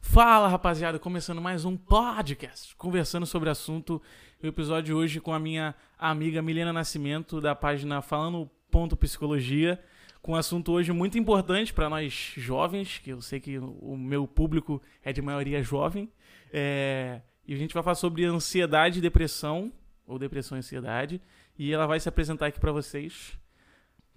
[0.00, 4.02] Fala rapaziada, começando mais um podcast, conversando sobre assunto.
[4.42, 9.80] O episódio de hoje com a minha amiga Milena Nascimento, da página Falando Ponto Psicologia,
[10.20, 14.26] com um assunto hoje muito importante para nós jovens, que eu sei que o meu
[14.26, 16.10] público é de maioria jovem.
[16.52, 19.72] É, e a gente vai falar sobre ansiedade e depressão,
[20.04, 21.20] ou depressão e ansiedade.
[21.56, 23.38] E ela vai se apresentar aqui para vocês.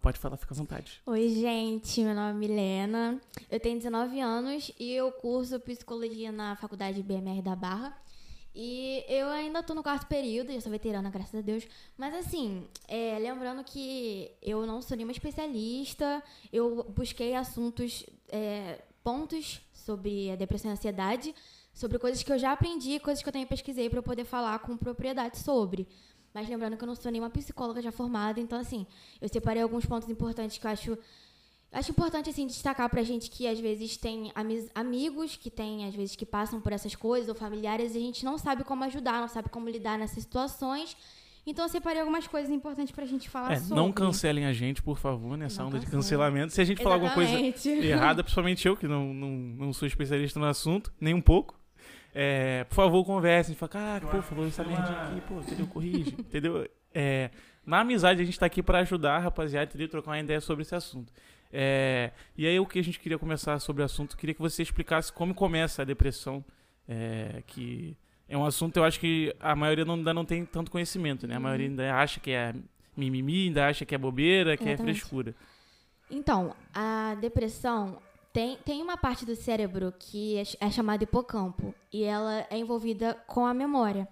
[0.01, 1.01] Pode falar, fica à vontade.
[1.05, 3.21] Oi, gente, meu nome é Milena.
[3.49, 7.97] Eu tenho 19 anos e eu curso psicologia na faculdade BMR da Barra.
[8.59, 11.67] E eu ainda tô no quarto período, já sou veterana, graças a Deus.
[11.97, 19.61] Mas assim, é, lembrando que eu não sou nenhuma especialista, eu busquei assuntos, é, pontos
[19.73, 21.35] sobre a depressão e a ansiedade,
[21.71, 24.57] sobre coisas que eu já aprendi, coisas que eu também pesquisei para eu poder falar
[24.59, 25.87] com propriedade sobre.
[26.37, 28.85] Mas lembrando que eu não sou nenhuma psicóloga já formada, então assim,
[29.19, 30.97] eu separei alguns pontos importantes que eu acho
[31.69, 34.31] Acho importante, assim, destacar pra gente que às vezes tem
[34.73, 38.23] amigos que tem, às vezes, que passam por essas coisas, ou familiares, e a gente
[38.23, 40.95] não sabe como ajudar, não sabe como lidar nessas situações.
[41.45, 43.75] Então eu separei algumas coisas importantes pra gente falar é, sobre.
[43.75, 46.53] Não cancelem a gente, por favor, nessa Não onda de cancelamento.
[46.53, 47.69] Se a gente falar alguma coisa Exatamente.
[47.85, 51.59] errada, principalmente eu, que não, não, não sou especialista no assunto, nem um pouco.
[52.19, 53.53] É, por favor, conversem.
[53.53, 55.67] Fala, cara, pô, falou essa merdinha aqui, pô, entendeu?
[55.67, 56.67] Corrige, entendeu?
[56.91, 57.29] É,
[57.63, 59.87] na amizade, a gente tá aqui pra ajudar, rapaziada, entendeu?
[59.87, 61.13] Trocar uma ideia sobre esse assunto.
[61.53, 64.41] É, e aí, o que a gente queria começar sobre o assunto, eu queria que
[64.41, 66.43] você explicasse como começa a depressão,
[66.89, 67.95] é, que
[68.27, 71.35] é um assunto eu acho que a maioria não, ainda não tem tanto conhecimento, né?
[71.35, 72.51] A maioria ainda acha que é
[72.95, 75.01] mimimi, ainda acha que é bobeira, que é Exatamente.
[75.01, 75.35] frescura.
[76.09, 78.01] Então, a depressão
[78.37, 83.15] tem, tem uma parte do cérebro que é, é chamada hipocampo e ela é envolvida
[83.25, 84.07] com a memória.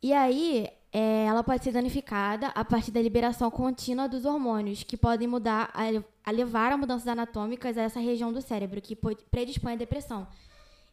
[0.00, 4.96] E aí, é, ela pode ser danificada a partir da liberação contínua dos hormônios, que
[4.96, 5.82] podem mudar a,
[6.24, 8.96] a levar a mudanças anatômicas a essa região do cérebro, que
[9.28, 10.28] predispõe à depressão.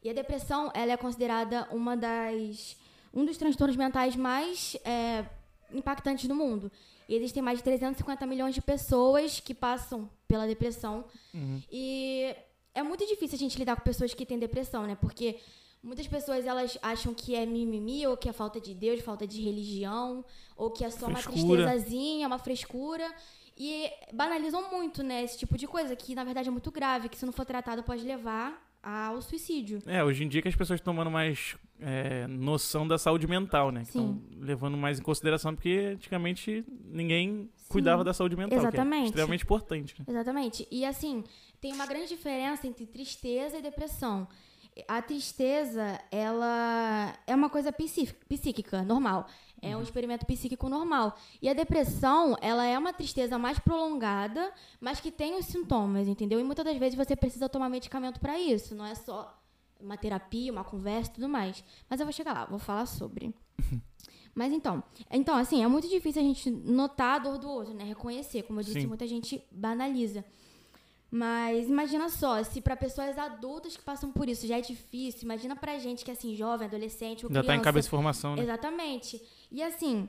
[0.03, 2.75] E a depressão, ela é considerada uma das
[3.13, 5.23] um dos transtornos mentais mais é,
[5.71, 6.71] impactantes do mundo.
[7.09, 11.05] E existem mais de 350 milhões de pessoas que passam pela depressão.
[11.71, 12.35] E
[12.75, 14.95] é muito difícil a gente lidar com pessoas que têm depressão, né?
[14.95, 15.39] Porque
[15.81, 19.41] muitas pessoas elas acham que é mimimi, ou que é falta de Deus, falta de
[19.41, 20.23] religião,
[20.55, 21.63] ou que é só uma Frescura.
[21.65, 23.11] tristezazinha, uma frescura.
[23.57, 25.23] E banalizam muito, né?
[25.23, 27.81] Esse tipo de coisa, que na verdade é muito grave, que se não for tratado
[27.81, 29.79] pode levar ao suicídio.
[29.85, 33.71] É, hoje em dia que as pessoas estão tomando mais é, noção da saúde mental,
[33.71, 33.81] né?
[33.83, 34.21] Estão Sim.
[34.39, 38.49] levando mais em consideração, porque antigamente ninguém cuidava da saúde mental.
[38.59, 39.05] Que é Exatamente.
[39.07, 39.95] extremamente importante.
[39.99, 40.05] Né?
[40.07, 40.67] Exatamente.
[40.71, 41.23] E assim,
[41.61, 44.27] tem uma grande diferença entre tristeza e depressão.
[44.87, 49.27] A tristeza, ela é uma coisa psí- psíquica, normal.
[49.61, 51.17] É um experimento psíquico normal.
[51.41, 56.39] E a depressão, ela é uma tristeza mais prolongada, mas que tem os sintomas, entendeu?
[56.39, 58.75] E muitas das vezes você precisa tomar medicamento para isso.
[58.75, 59.37] Não é só
[59.79, 61.63] uma terapia, uma conversa e tudo mais.
[61.89, 63.33] Mas eu vou chegar lá, vou falar sobre.
[64.35, 64.81] Mas então,
[65.11, 67.83] então, assim, é muito difícil a gente notar a dor do outro, né?
[67.83, 68.43] Reconhecer.
[68.43, 68.87] Como eu disse, Sim.
[68.87, 70.23] muita gente banaliza.
[71.11, 75.55] Mas imagina só, se para pessoas adultas que passam por isso já é difícil, imagina
[75.55, 77.63] pra gente que é assim, jovem, adolescente, ou Já tá em criança.
[77.63, 78.43] cabeça de formação, né?
[78.43, 79.21] Exatamente.
[79.51, 80.07] E assim,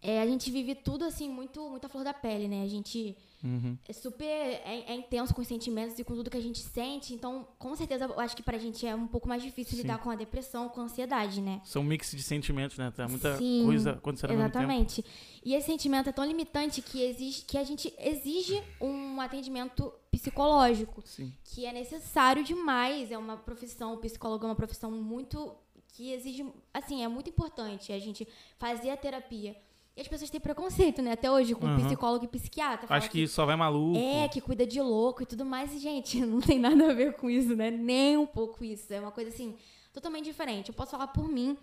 [0.00, 2.62] é, a gente vive tudo assim, muito, muito à flor da pele, né?
[2.62, 3.76] A gente Uhum.
[3.88, 7.12] é super é, é intenso com os sentimentos e com tudo que a gente sente.
[7.12, 9.82] Então, com certeza, eu acho que pra gente é um pouco mais difícil Sim.
[9.82, 11.60] lidar com a depressão, com a ansiedade, né?
[11.64, 12.92] São um mix de sentimentos, né?
[12.92, 14.34] Tá muita Sim, coisa acontecendo.
[14.34, 15.04] Exatamente.
[15.44, 21.02] E esse sentimento é tão limitante que, exige, que a gente exige um atendimento psicológico,
[21.04, 21.32] Sim.
[21.42, 23.10] que é necessário demais.
[23.10, 25.52] É uma profissão, o psicólogo é uma profissão muito.
[25.92, 26.44] Que exige.
[26.72, 28.26] assim, é muito importante a gente
[28.58, 29.56] fazer a terapia.
[29.94, 31.12] E as pessoas têm preconceito, né?
[31.12, 31.84] Até hoje, com Aham.
[31.84, 32.86] psicólogo e psiquiatra.
[32.88, 33.98] Acho que só vai maluco.
[33.98, 35.72] é, que cuida de louco e tudo mais.
[35.74, 37.70] E, gente, não tem nada a ver com isso, né?
[37.70, 38.92] Nem um pouco isso.
[38.92, 39.54] É uma coisa, assim,
[39.92, 40.70] totalmente diferente.
[40.70, 41.58] Eu posso falar por mim,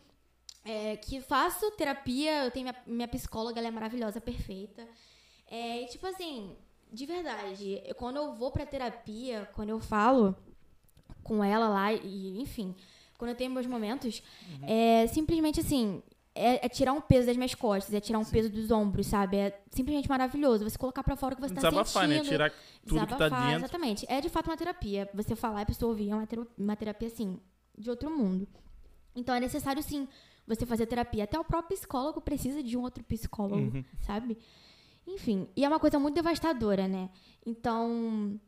[0.64, 4.88] é, que faço terapia, eu tenho minha, minha psicóloga, ela é maravilhosa, perfeita.
[5.50, 6.56] É, e, tipo assim,
[6.94, 10.36] de verdade, quando eu vou pra terapia, quando eu falo
[11.24, 12.76] com ela lá, e enfim,
[13.20, 14.24] quando eu tenho meus momentos,
[14.64, 16.02] é simplesmente assim.
[16.36, 19.36] É, é tirar um peso das minhas costas, é tirar um peso dos ombros, sabe?
[19.36, 20.64] É simplesmente maravilhoso.
[20.64, 22.24] Você colocar pra fora o que você tá Desabafar, sentindo.
[22.24, 22.30] né?
[22.30, 22.50] Tirar
[22.86, 23.60] tudo que tá Desabafar, dentro.
[23.66, 24.06] Exatamente.
[24.08, 25.10] É de fato uma terapia.
[25.14, 27.38] Você falar e a pessoa ouvir é uma, tero- uma terapia, assim,
[27.78, 28.48] de outro mundo.
[29.14, 30.08] Então é necessário, sim,
[30.48, 31.26] você fazer terapia.
[31.26, 33.84] Até o próprio psicólogo precisa de um outro psicólogo, Uhum.
[34.00, 34.38] sabe?
[35.06, 37.10] Enfim, e é uma coisa muito devastadora, né?
[37.46, 38.40] Então,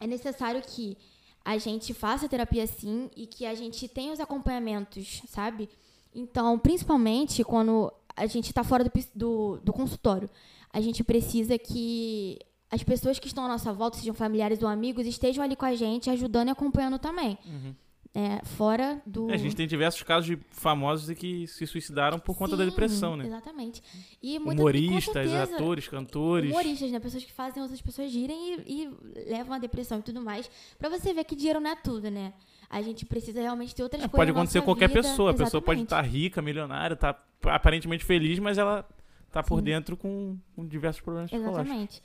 [0.00, 0.96] é necessário que
[1.44, 5.68] a gente faça terapia sim e que a gente tenha os acompanhamentos, sabe?
[6.14, 10.28] Então, principalmente quando a gente tá fora do, do, do consultório,
[10.72, 12.38] a gente precisa que
[12.70, 15.74] as pessoas que estão à nossa volta, sejam familiares ou amigos, estejam ali com a
[15.74, 17.36] gente, ajudando e acompanhando também.
[17.44, 17.74] Uhum.
[18.14, 19.30] É, fora do.
[19.30, 22.68] É, a gente tem diversos casos de famosos que se suicidaram por conta da Sim,
[22.70, 23.26] depressão, né?
[23.26, 23.82] Exatamente.
[24.22, 26.50] E muita, Humoristas, certeza, atores, cantores.
[26.50, 27.00] Humoristas, né?
[27.00, 30.50] Pessoas que fazem outras pessoas girem e, e levam a depressão e tudo mais.
[30.78, 32.34] Pra você ver que dinheiro não é tudo, né?
[32.68, 34.16] A gente precisa realmente ter outras É, coisas.
[34.16, 35.00] pode acontecer qualquer vida.
[35.02, 35.30] pessoa.
[35.30, 36.08] A pessoa pode Exatamente.
[36.08, 38.86] estar rica, milionária, tá aparentemente feliz, mas ela
[39.30, 39.64] tá por Sim.
[39.64, 41.64] dentro com, com diversos problemas psicológicos.
[41.66, 42.02] Exatamente.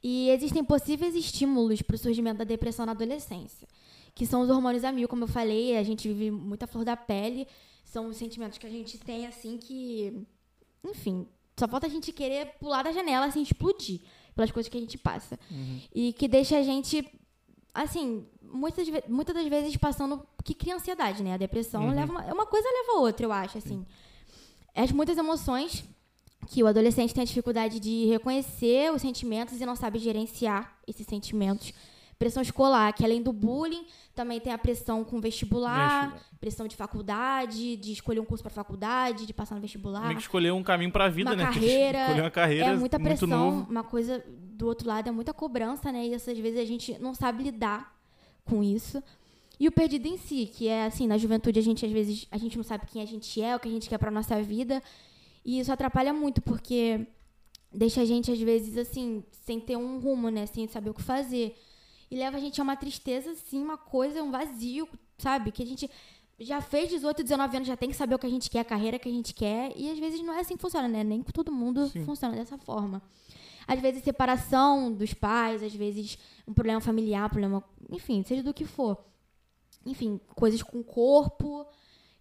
[0.00, 3.66] E existem possíveis estímulos para o surgimento da depressão na adolescência,
[4.18, 6.96] que são os hormônios a mil, como eu falei, a gente vive muita flor da
[6.96, 7.46] pele,
[7.84, 10.26] são os sentimentos que a gente tem, assim, que.
[10.84, 11.24] Enfim,
[11.56, 14.00] só falta a gente querer pular da janela, assim, explodir
[14.34, 15.38] pelas coisas que a gente passa.
[15.48, 15.80] Uhum.
[15.94, 17.08] E que deixa a gente,
[17.72, 20.26] assim, muitas, muitas das vezes passando.
[20.44, 21.34] que cria ansiedade, né?
[21.34, 21.94] A depressão Uhum.
[21.94, 23.86] leva uma, é uma coisa leva a outra, eu acho, assim.
[24.74, 25.84] As muitas emoções
[26.48, 31.06] que o adolescente tem a dificuldade de reconhecer os sentimentos e não sabe gerenciar esses
[31.06, 31.72] sentimentos.
[32.18, 37.76] Pressão escolar, que além do bullying, também tem a pressão com vestibular, pressão de faculdade,
[37.76, 40.02] de escolher um curso para faculdade, de passar no vestibular.
[40.02, 41.44] Meio que escolher um caminho pra vida, Uma né?
[41.44, 45.92] carreira, Escolher uma carreira É muita pressão, uma coisa do outro lado é muita cobrança,
[45.92, 46.06] né?
[46.08, 47.96] E essas vezes a gente não sabe lidar
[48.44, 49.00] com isso.
[49.60, 52.38] E o perdido em si, que é assim, na juventude a gente às vezes a
[52.38, 54.82] gente não sabe quem a gente é, o que a gente quer pra nossa vida.
[55.44, 57.06] E isso atrapalha muito, porque
[57.72, 61.02] deixa a gente às vezes assim, sem ter um rumo, né, sem saber o que
[61.02, 61.56] fazer.
[62.10, 64.88] E leva a gente a uma tristeza assim, uma coisa, um vazio,
[65.18, 65.52] sabe?
[65.52, 65.90] Que a gente
[66.40, 68.64] já fez 18, 19 anos, já tem que saber o que a gente quer, a
[68.64, 69.72] carreira que a gente quer.
[69.76, 71.04] E às vezes não é assim que funciona, né?
[71.04, 72.04] Nem com todo mundo Sim.
[72.04, 73.02] funciona dessa forma.
[73.66, 78.64] Às vezes separação dos pais, às vezes um problema familiar, problema, enfim, seja do que
[78.64, 78.96] for.
[79.84, 81.66] Enfim, coisas com o corpo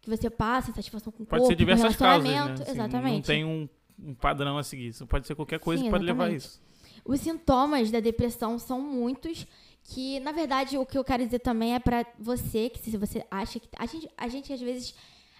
[0.01, 2.33] que você passa, insatisfação com o Pode corpo, ser diversas com causas, né?
[2.33, 3.15] relacionamento, Assim, exatamente.
[3.15, 3.69] Não tem um,
[3.99, 4.87] um padrão a seguir.
[4.87, 6.61] Isso pode ser qualquer coisa Sim, que pode levar a isso.
[7.05, 9.47] Os sintomas da depressão são muitos,
[9.87, 13.25] que na verdade o que eu quero dizer também é pra você, que se você
[13.31, 14.93] acha que a gente, a gente às vezes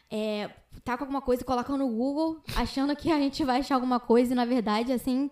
[0.09, 0.49] é,
[0.85, 3.99] tá com alguma coisa e coloca no Google, achando que a gente vai achar alguma
[3.99, 5.29] coisa e na verdade assim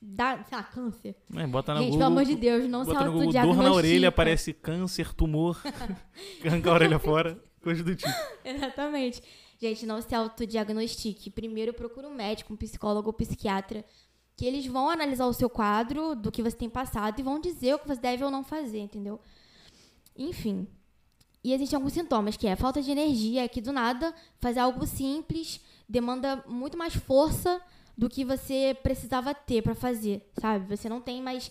[0.00, 1.14] dá, sei lá, câncer.
[1.34, 1.98] É, bota no gente, Google.
[1.98, 3.68] pelo amor de Deus, não se Google, dor autodiagnostica.
[3.68, 5.60] na orelha, aparece câncer, tumor,
[6.44, 8.10] arranca a orelha fora, coisa do tipo.
[8.42, 9.22] Exatamente.
[9.60, 11.30] Gente, não se autodiagnostique.
[11.30, 13.84] Primeiro procura um médico, um psicólogo ou psiquiatra,
[14.36, 17.74] que eles vão analisar o seu quadro, do que você tem passado, e vão dizer
[17.74, 19.18] o que você deve ou não fazer, entendeu?
[20.14, 20.68] Enfim.
[21.42, 25.60] E existem alguns sintomas, que é falta de energia, que do nada fazer algo simples
[25.88, 27.60] demanda muito mais força
[27.96, 30.76] do que você precisava ter pra fazer, sabe?
[30.76, 31.50] Você não tem mais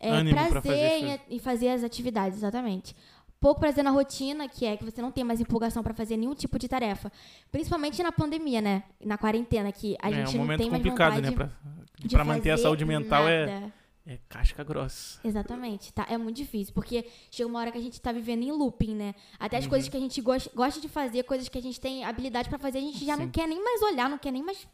[0.00, 2.96] é, fazer prazer as em, em fazer as atividades, exatamente.
[3.42, 6.32] Pouco prazer na rotina, que é que você não tem mais empolgação pra fazer nenhum
[6.32, 7.10] tipo de tarefa.
[7.50, 8.84] Principalmente na pandemia, né?
[9.04, 11.32] Na quarentena, que a é gente um não tem mais complicado, vontade né?
[11.36, 11.50] Pra,
[11.98, 13.72] de pra manter a saúde mental é, nada.
[14.06, 15.18] é casca grossa.
[15.24, 16.06] Exatamente, tá?
[16.08, 19.12] É muito difícil, porque chega uma hora que a gente tá vivendo em looping, né?
[19.40, 19.62] Até Uhum.
[19.62, 22.48] as coisas que a gente gosta, gosta de fazer, coisas que a gente tem habilidade
[22.48, 23.30] pra fazer, a gente já não Sim.
[23.32, 24.68] quer nem mais olhar, não quer nem mais.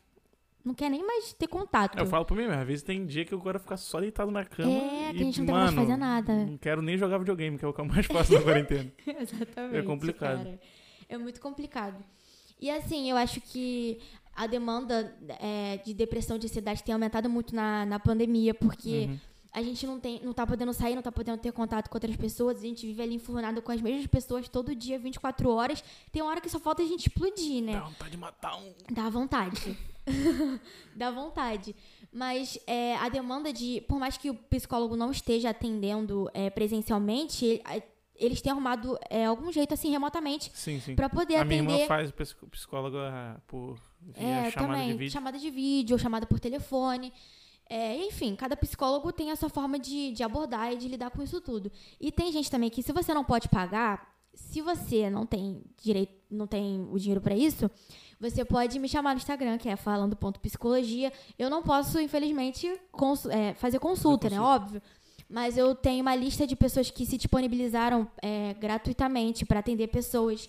[0.65, 1.99] Não quer nem mais ter contato.
[1.99, 4.31] Eu falo pra mim mesmo, às vezes tem dia que eu quero ficar só deitado
[4.31, 4.71] na cama.
[4.71, 6.35] É, e, que a gente não tem mano, fazer nada.
[6.35, 8.93] Não quero nem jogar videogame, que é o que eu mais faço na quarentena.
[9.07, 9.77] Exatamente.
[9.77, 10.45] É complicado.
[10.45, 10.61] cara.
[11.09, 12.05] É muito complicado.
[12.61, 14.01] E assim, eu acho que
[14.35, 19.19] a demanda é, de depressão, de ansiedade tem aumentado muito na, na pandemia, porque Uhum.
[19.59, 22.17] A gente não, tem, não tá podendo sair, não tá podendo ter contato com outras
[22.17, 25.83] pessoas, a gente vive ali enfurnado com as mesmas pessoas todo dia, 24 horas.
[26.13, 27.73] Tem uma hora que só falta a gente explodir, né?
[27.75, 28.73] Dá vontade de matar um.
[28.91, 29.77] Dá vontade.
[30.95, 31.75] Dá vontade.
[32.13, 33.83] Mas é, a demanda de.
[33.83, 37.83] Por mais que o psicólogo não esteja atendendo é, presencialmente, ele- a-
[38.17, 40.97] eles têm arrumado é, algum jeito assim remotamente Sim, sim.
[40.97, 41.83] pra poder A minha atender.
[41.83, 42.11] irmã faz
[42.51, 43.79] psicóloga por
[44.17, 44.89] É, chamada também.
[44.93, 45.13] de vídeo.
[45.13, 47.13] Chamada de vídeo, chamada por telefone.
[47.71, 51.23] É, enfim, cada psicólogo tem a sua forma de, de abordar e de lidar com
[51.23, 51.71] isso tudo.
[52.01, 56.13] E tem gente também que, se você não pode pagar, se você não tem direito,
[56.31, 57.71] não tem o dinheiro pra isso,
[58.21, 61.13] você pode me chamar no Instagram, que é falando.psicologia.
[61.39, 64.41] Eu não posso, infelizmente, consu- é, fazer consulta, né?
[64.41, 64.83] Óbvio.
[65.29, 70.49] Mas eu tenho uma lista de pessoas que se disponibilizaram é, gratuitamente para atender pessoas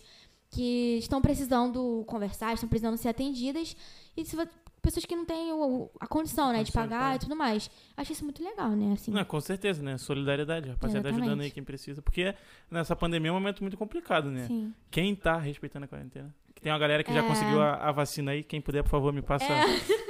[0.51, 3.75] que estão precisando conversar, estão precisando ser atendidas.
[4.15, 4.35] E se
[4.81, 7.15] pessoas que não têm o- a condição, né, de pagar pagar.
[7.15, 7.69] e tudo mais.
[7.97, 8.93] Acho isso muito legal, né?
[8.93, 9.11] Assim.
[9.11, 9.97] Não, com certeza, né?
[9.97, 10.69] Solidariedade.
[10.69, 11.27] Rapaziada Exatamente.
[11.29, 12.01] ajudando aí quem precisa.
[12.01, 12.33] Porque
[12.71, 14.45] nessa pandemia é um momento muito complicado, né?
[14.47, 14.73] Sim.
[14.89, 16.33] Quem tá respeitando a quarentena?
[16.55, 17.27] Que Tem uma galera que já É.
[17.27, 18.43] conseguiu a, a vacina aí.
[18.43, 19.65] Quem puder, por favor, me passa É.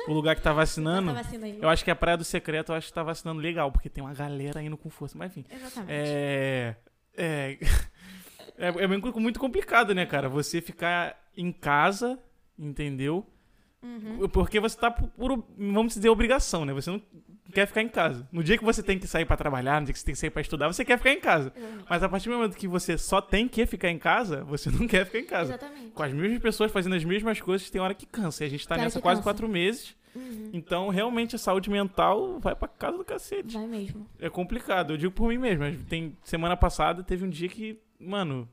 [0.08, 1.12] o lugar que tá vacinando.
[1.44, 1.60] Aí.
[1.62, 4.04] Eu acho que a Praia do Secreto, eu acho que tá vacinando legal, porque tem
[4.04, 5.16] uma galera indo com força.
[5.18, 5.46] Mas enfim.
[5.52, 5.92] Exatamente.
[5.92, 6.76] É.
[7.16, 7.58] É.
[8.62, 10.28] É, é muito muito complicado, né, cara?
[10.28, 12.20] Você ficar em casa,
[12.58, 13.26] entendeu?
[13.82, 14.28] Uhum.
[14.30, 16.74] Porque você tá por, vamos dizer, obrigação, né?
[16.74, 17.02] Você não,
[17.54, 18.28] quer ficar em casa.
[18.32, 20.20] No dia que você tem que sair pra trabalhar, no dia que você tem que
[20.20, 21.54] sair pra estudar, você quer ficar em casa.
[21.90, 24.88] Mas a partir do momento que você só tem que ficar em casa, você não
[24.88, 25.52] quer ficar em casa.
[25.52, 25.92] Exatamente.
[25.92, 28.44] Com as mesmas pessoas fazendo as mesmas coisas, tem hora que cansa.
[28.44, 29.96] E a gente tá nessa quase quatro meses.
[30.16, 30.50] Uhum.
[30.54, 33.54] Então, realmente, a saúde mental vai pra casa do cacete.
[33.54, 34.08] Vai mesmo.
[34.20, 34.94] É complicado.
[34.94, 35.64] Eu digo por mim mesmo.
[35.86, 38.50] Tem semana passada teve um dia que, mano,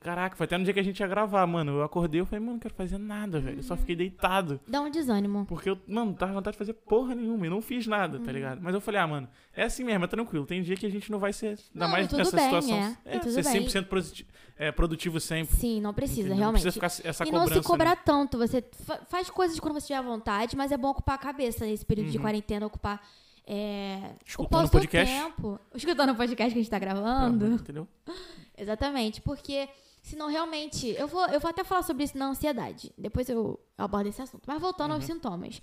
[0.00, 1.72] caraca, foi até no dia que a gente ia gravar, mano.
[1.72, 3.58] Eu acordei, eu falei, mano, não quero fazer nada, velho.
[3.58, 4.58] Eu só fiquei deitado.
[4.66, 5.44] Dá um desânimo.
[5.46, 8.24] Porque eu, mano, tava vontade de fazer porra nenhuma e não fiz nada, Uhum.
[8.24, 8.60] tá ligado?
[8.62, 10.46] Mas eu falei, ah, mano, é assim mesmo, é tranquilo.
[10.46, 12.96] Tem dia que a gente não vai ser, ainda Não, mais tudo nessa bem, situação.
[13.04, 13.18] é.
[13.18, 13.52] Tudo ser bem.
[13.66, 14.26] 100% positi-
[14.56, 15.54] é, produtivo sempre.
[15.56, 16.36] Sim, não precisa, entendeu?
[16.38, 16.64] realmente.
[16.64, 18.02] Não precisa ficar essa e não se cobrar né?
[18.04, 18.38] tanto.
[18.38, 21.84] Você fa- faz coisas quando você tiver vontade, mas é bom ocupar a cabeça nesse
[21.84, 22.22] período de Uhum.
[22.22, 23.00] quarentena, ocupar.
[23.46, 25.12] É, Escutando o podcast.
[25.14, 25.58] tempo.
[25.74, 27.44] Escutando o podcast que a gente tá gravando.
[27.46, 27.88] amor, Entendeu?
[28.56, 29.68] Exatamente, porque
[30.02, 30.88] senão realmente.
[30.88, 32.92] Eu vou, eu vou até falar sobre isso na ansiedade.
[32.96, 34.44] Depois eu abordo esse assunto.
[34.46, 35.14] Mas voltando aos Uhum.
[35.14, 35.60] sintomas.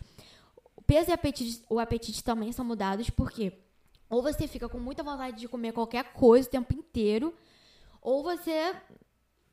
[0.76, 3.54] O peso e apetite, o apetite também são mudados, porque
[4.10, 7.34] ou você fica com muita vontade de comer qualquer coisa o tempo inteiro,
[8.02, 8.74] ou você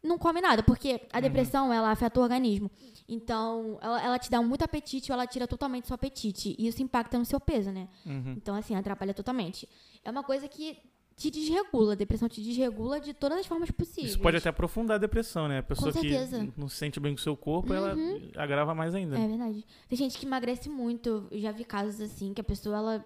[0.01, 2.71] não come nada, porque a depressão ela afeta o organismo.
[3.09, 6.55] Então, ela, ela te dá muito apetite ou ela tira totalmente seu apetite.
[6.59, 7.89] E isso impacta no seu peso, né?
[8.07, 8.35] Uhum.
[8.37, 9.69] Então, assim, atrapalha totalmente.
[10.05, 10.79] É uma coisa que
[11.17, 11.93] te desregula.
[11.93, 14.11] A depressão te desregula de todas as formas possíveis.
[14.11, 15.59] Isso pode até aprofundar a depressão, né?
[15.59, 16.15] A pessoa que.
[16.15, 16.53] Uhum.
[16.57, 17.97] não se sente bem com o seu corpo, ela
[18.37, 19.19] agrava mais ainda.
[19.19, 19.65] É verdade.
[19.89, 21.27] Tem gente que emagrece muito.
[21.31, 23.05] Eu já vi casos assim que a pessoa ela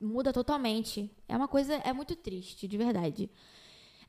[0.00, 1.10] muda totalmente.
[1.28, 3.30] É uma coisa é muito triste, de verdade.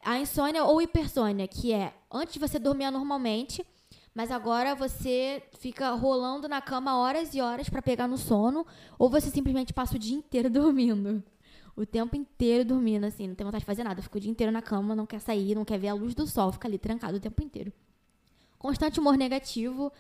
[0.04, 3.66] A insônia ou hipersônia, que é antes você dormir normalmente,
[4.14, 8.66] mas agora você fica rolando na cama horas e horas pra pegar no sono,
[9.00, 11.24] ou você simplesmente passa o dia inteiro dormindo.
[11.76, 14.02] O tempo inteiro dormindo, assim, não tem vontade de fazer nada.
[14.02, 16.28] Fica o dia inteiro na cama, não quer sair, não quer ver a luz do
[16.28, 17.74] sol, fica ali trancado o tempo inteiro.
[18.60, 19.92] Constante humor negativo,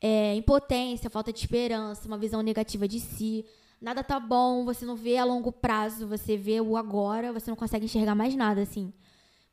[0.00, 3.44] é, impotência, falta de esperança, uma visão negativa de si.
[3.80, 7.56] Nada tá bom, você não vê a longo prazo, você vê o agora, você não
[7.56, 8.92] consegue enxergar mais nada, assim.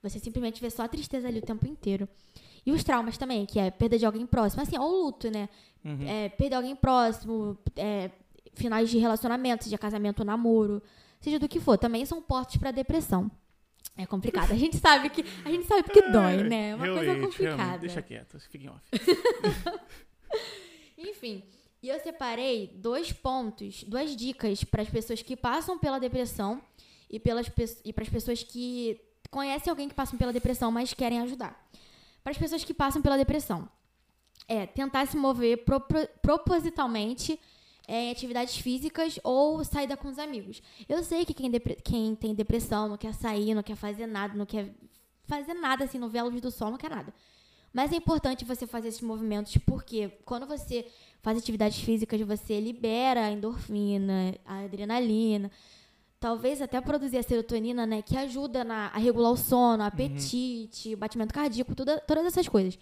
[0.02, 2.08] Você simplesmente vê só a tristeza ali o tempo inteiro.
[2.66, 5.50] E os traumas também, que é perda de alguém próximo, assim, ou o luto, né?
[5.84, 6.08] Uhum.
[6.08, 8.12] É, perder alguém próximo, é,
[8.54, 10.82] finais de relacionamento, seja casamento ou namoro,
[11.24, 13.30] seja do que for, também são portos pra depressão.
[13.96, 14.52] É complicado.
[14.52, 16.70] A gente sabe que a gente sabe que dói, né?
[16.72, 17.78] É uma coisa complicada.
[17.80, 18.82] Deixa quieto, fica em off.
[20.98, 21.44] Enfim,
[21.82, 26.62] e eu separei dois pontos, duas dicas para as pessoas que passam pela depressão
[27.10, 29.00] e pelas pe- e para as pessoas que
[29.30, 31.60] conhecem alguém que passam pela depressão, mas querem ajudar.
[32.24, 33.68] Para as pessoas que passam pela depressão,
[34.48, 37.40] é tentar se mover propro- propositalmente
[37.88, 40.62] é, em atividades físicas ou saída com os amigos.
[40.88, 41.52] Eu sei que quem,
[41.84, 44.74] quem tem depressão não quer sair, não quer fazer nada, não quer
[45.26, 47.14] fazer nada assim, não vê a luz do sol, não quer nada.
[47.74, 50.86] Mas é importante você fazer esses movimentos porque quando você
[51.22, 55.50] faz atividades físicas, você libera a endorfina, a adrenalina,
[56.20, 60.94] talvez até produzir a serotonina, né, que ajuda na, a regular o sono, o apetite,
[60.94, 62.78] o batimento cardíaco, tudo, todas essas coisas.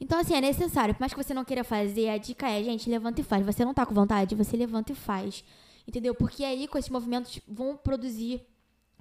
[0.00, 0.94] Então, assim, é necessário.
[0.94, 3.44] Por mais que você não queira fazer, a dica é, gente, levanta e faz.
[3.44, 5.44] Você não tá com vontade, você levanta e faz.
[5.86, 6.14] Entendeu?
[6.14, 8.42] Porque aí, com esses movimentos, vão produzir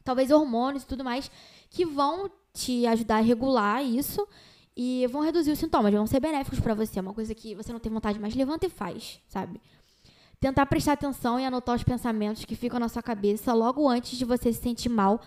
[0.03, 1.29] talvez hormônios e tudo mais
[1.69, 4.25] que vão te ajudar a regular isso
[4.75, 6.99] e vão reduzir os sintomas, vão ser benéficos pra você.
[6.99, 9.59] É uma coisa que você não tem vontade, mas levanta e faz, sabe?
[10.39, 14.23] Tentar prestar atenção e anotar os pensamentos que ficam na sua cabeça logo antes de
[14.23, 15.19] você se sentir mal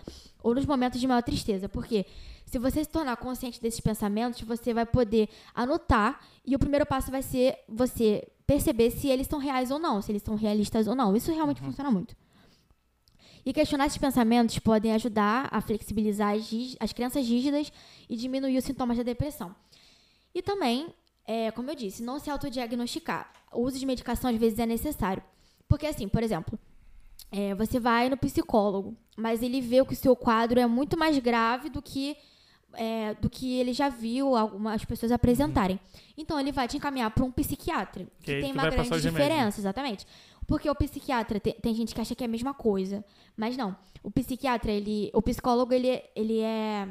[0.43, 1.69] ou nos momentos de maior tristeza.
[1.69, 2.07] Porque
[2.51, 7.09] se você se tornar consciente desses pensamentos, você vai poder anotar e o primeiro passo
[7.09, 10.97] vai ser você perceber se eles são reais ou não, se eles são realistas ou
[10.97, 11.15] não.
[11.15, 12.17] Isso realmente funciona muito.
[13.47, 17.73] E questionar esses pensamentos podem ajudar a flexibilizar as, as crenças rígidas
[18.09, 19.55] e diminuir os sintomas da depressão.
[20.35, 20.93] E também,
[21.25, 23.33] é, como eu disse, não se autodiagnosticar.
[23.53, 25.23] O uso de medicação às vezes é necessário.
[25.69, 26.59] Porque, assim, por exemplo,
[27.31, 31.17] é, você vai no psicólogo, mas ele vê que o seu quadro é muito mais
[31.21, 32.17] grave do que,
[32.75, 35.79] é, do que ele já viu algumas pessoas apresentarem.
[36.17, 40.07] Então, ele vai te encaminhar para um psiquiatra, que, Que tem uma grande diferença, exatamente.
[40.47, 43.05] Porque o psiquiatra, tem, tem gente que acha que é a mesma coisa,
[43.37, 43.77] mas não.
[44.03, 46.89] O psiquiatra, ele, o psicólogo, ele, ele é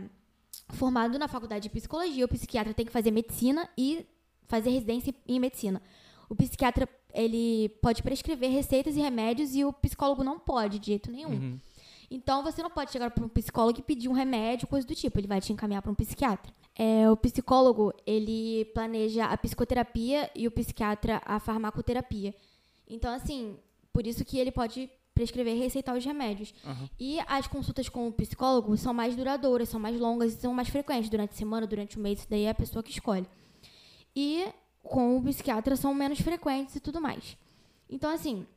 [0.69, 4.05] formado na faculdade de psicologia, o psiquiatra tem que fazer medicina e
[4.47, 5.81] fazer residência em medicina.
[6.29, 11.11] O psiquiatra, ele pode prescrever receitas e remédios e o psicólogo não pode, de jeito
[11.11, 11.31] nenhum.
[11.31, 11.59] Uhum.
[12.11, 15.19] Então, você não pode chegar para um psicólogo e pedir um remédio, coisa do tipo.
[15.19, 16.51] Ele vai te encaminhar para um psiquiatra.
[16.75, 22.33] É, o psicólogo, ele planeja a psicoterapia e o psiquiatra a farmacoterapia.
[22.87, 23.57] Então, assim,
[23.93, 26.53] por isso que ele pode prescrever e receitar os remédios.
[26.65, 26.89] Aham.
[26.97, 30.69] E as consultas com o psicólogo são mais duradouras, são mais longas e são mais
[30.69, 32.19] frequentes durante a semana, durante o mês.
[32.19, 33.27] Isso daí é a pessoa que escolhe.
[34.15, 34.47] E
[34.81, 37.37] com o psiquiatra são menos frequentes e tudo mais.
[37.89, 38.47] Então, assim,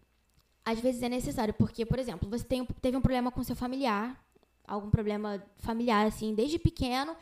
[0.65, 4.19] às vezes é necessário, porque, por exemplo, você tem, teve um problema com seu familiar,
[4.67, 7.17] algum problema familiar, assim, desde pequeno,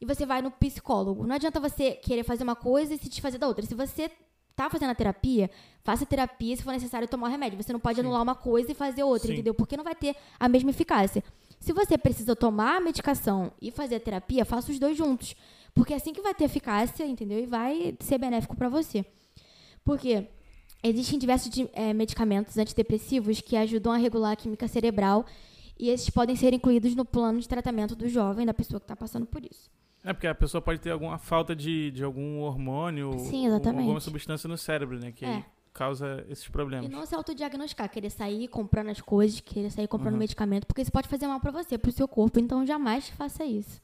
[0.00, 1.26] e você vai no psicólogo.
[1.26, 3.64] Não adianta você querer fazer uma coisa e se desfazer da outra.
[3.64, 4.10] Se você
[4.54, 5.50] tá fazendo a terapia,
[5.84, 7.62] faça a terapia se for necessário tomar o remédio.
[7.62, 8.02] Você não pode Sim.
[8.02, 9.34] anular uma coisa e fazer outra, Sim.
[9.34, 9.54] entendeu?
[9.54, 11.22] Porque não vai ter a mesma eficácia.
[11.60, 15.34] Se você precisa tomar a medicação e fazer a terapia, faça os dois juntos.
[15.74, 17.38] Porque é assim que vai ter eficácia, entendeu?
[17.38, 19.04] E vai ser benéfico pra você.
[19.84, 20.26] Porque
[20.88, 25.24] existem diversos de- eh, medicamentos antidepressivos que ajudam a regular a química cerebral
[25.78, 28.96] e esses podem ser incluídos no plano de tratamento do jovem, da pessoa que está
[28.96, 29.70] passando por isso.
[30.04, 33.80] É porque a pessoa pode ter alguma falta de, de algum hormônio Sim, ou exatamente.
[33.82, 35.10] alguma substância no cérebro, né?
[35.10, 35.44] Que É.
[35.72, 36.86] causa esses problemas.
[36.86, 40.20] E não se autodiagnosticar, querer sair comprando as coisas, querer sair comprando Uhum.
[40.20, 43.80] medicamento, porque isso pode fazer mal pra você, pro seu corpo, então jamais faça isso.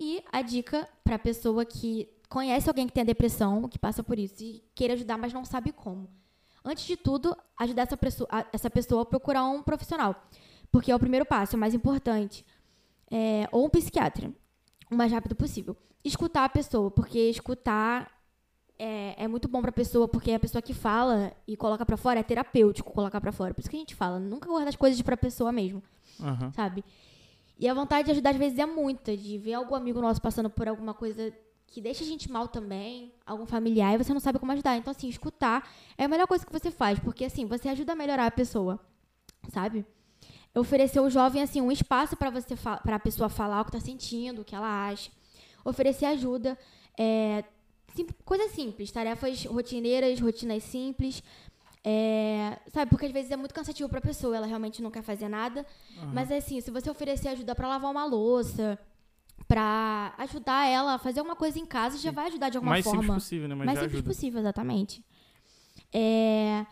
[0.00, 4.18] E a dica pra pessoa que conhece alguém que tem a depressão, que passa por
[4.18, 6.08] isso e queira ajudar, mas não sabe como.
[6.64, 10.14] Antes de tudo, ajudar essa pessoa, a- essa pessoa a procurar um profissional,
[10.70, 12.44] porque é o primeiro passo, é o mais importante.
[13.10, 14.32] É, ou um psiquiatra,
[14.90, 15.76] o mais rápido possível.
[16.04, 18.10] Escutar a pessoa, porque escutar
[18.78, 22.20] é, é muito bom pra pessoa, porque a pessoa que fala e coloca pra fora
[22.20, 23.52] é terapêutico colocar pra fora.
[23.54, 25.82] Por isso que a gente fala, nunca guarda as coisas pra pessoa mesmo,
[26.20, 26.50] Aham.
[26.52, 26.84] sabe?
[27.58, 30.48] E a vontade de ajudar às vezes é muita, de ver algum amigo nosso passando
[30.50, 31.32] por alguma coisa
[31.72, 34.76] que deixa a gente mal também, algum familiar, e você não sabe como ajudar.
[34.76, 37.96] Então, assim, escutar é a melhor coisa que você faz, porque assim, você ajuda a
[37.96, 38.78] melhorar a pessoa,
[39.48, 39.84] sabe?
[40.54, 43.80] Oferecer ao jovem, assim, um espaço pra você para a pessoa falar o que tá
[43.80, 45.10] sentindo, o que ela acha.
[45.64, 46.58] Oferecer ajuda,
[46.98, 47.42] é,
[47.94, 51.22] sim- coisas simples, tarefas rotineiras, rotinas simples.
[51.84, 55.28] É, sabe, porque às vezes é muito cansativo pra pessoa, ela realmente não quer fazer
[55.28, 55.64] nada.
[56.12, 58.78] Mas é assim, se você oferecer ajuda pra lavar uma louça,
[59.52, 62.84] pra ajudar ela a fazer alguma coisa em casa, já vai ajudar de alguma mais
[62.84, 63.02] forma.
[63.02, 63.54] simples possível, né?
[63.54, 64.08] Mas mais simples ajuda.
[64.08, 65.04] possível, exatamente.
[65.92, 66.64] É,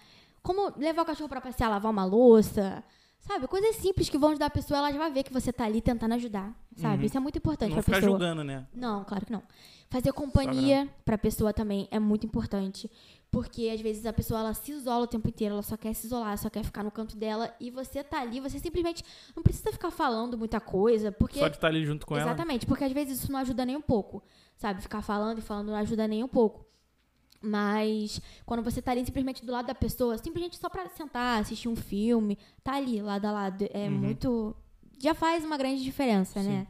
[0.42, 2.82] como levar o cachorro pra passear, lavar uma louça,
[3.20, 3.46] sabe?
[3.46, 5.80] Coisas simples que vão ajudar a pessoa, ela já vai ver que você tá ali
[5.80, 6.98] tentando ajudar, sabe?
[6.98, 7.04] Uhum.
[7.04, 8.12] Isso é muito importante Não pra ficar pessoa.
[8.12, 8.66] julgando, né?
[8.74, 9.42] Não, claro que não.
[9.88, 12.90] Fazer companhia pra pessoa também é muito importante.
[13.30, 16.06] Porque às vezes a pessoa ela se isola o tempo inteiro, ela só quer se
[16.06, 19.04] isolar, só quer ficar no canto dela e você tá ali, você simplesmente
[19.36, 22.26] não precisa ficar falando muita coisa, porque Só de estar ali junto com ela.
[22.26, 24.20] Exatamente, porque às vezes isso não ajuda nem um pouco,
[24.56, 24.82] sabe?
[24.82, 26.66] Ficar falando e falando não ajuda nem um pouco.
[27.42, 31.68] Mas quando você tá ali simplesmente do lado da pessoa, simplesmente só pra sentar, assistir
[31.68, 33.90] um filme, tá ali, lado a lado, é Uhum.
[33.92, 34.56] muito.
[34.98, 36.66] Já faz uma grande diferença, né?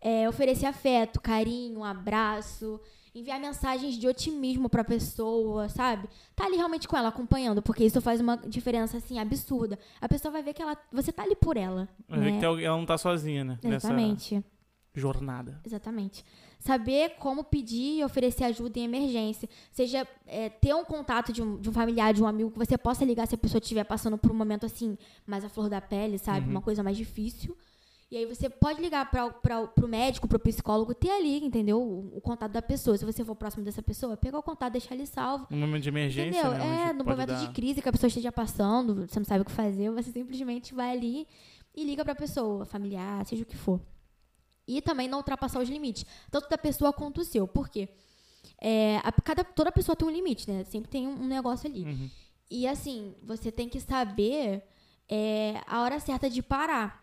[0.00, 2.80] É, oferecer afeto, carinho, abraço,
[3.14, 6.08] enviar mensagens de otimismo pra pessoa, sabe?
[6.34, 9.78] Tá ali realmente com ela, acompanhando, porque isso faz uma diferença, assim, absurda.
[10.00, 11.88] A pessoa vai ver que ela, você tá ali por ela.
[12.08, 12.32] Vai ver né?
[12.32, 13.58] que tem alguém- ela não tá sozinha, né?
[13.62, 14.34] Exatamente.
[14.36, 14.46] Nessa
[14.94, 15.60] jornada.
[15.64, 16.24] Exatamente.
[16.64, 19.48] Saber como pedir e oferecer ajuda em emergência.
[19.72, 22.78] Seja é, ter um contato de um, de um familiar, de um amigo que você
[22.78, 24.96] possa ligar se a pessoa estiver passando por um momento assim,
[25.26, 26.44] mais à flor da pele, sabe?
[26.46, 26.52] Uhum.
[26.52, 27.56] Uma coisa mais difícil.
[28.12, 29.28] E aí você pode ligar para
[29.66, 31.82] pro médico, pro psicólogo, ter ali, entendeu?
[31.82, 32.96] O, o contato da pessoa.
[32.96, 35.48] Se você for próximo dessa pessoa, pegar o contato, deixar ele salvo.
[35.50, 36.52] No momento de emergência, Entendeu?
[36.58, 36.90] né?
[36.90, 39.44] É, no momento dar- de crise que a pessoa esteja passando, você não sabe o
[39.44, 41.26] que fazer, você simplesmente vai ali
[41.74, 43.80] e liga pra pessoa, familiar, seja o que for.
[44.66, 47.46] E também não ultrapassar os limites, tanto da pessoa quanto o seu.
[47.48, 47.88] Por quê?
[48.60, 50.64] É, a- cada, toda pessoa tem um limite, né?
[50.64, 51.84] Sempre tem um, um negócio ali.
[51.84, 52.10] Uhum.
[52.50, 54.62] E assim, você tem que saber
[55.08, 57.01] é, a hora certa de parar.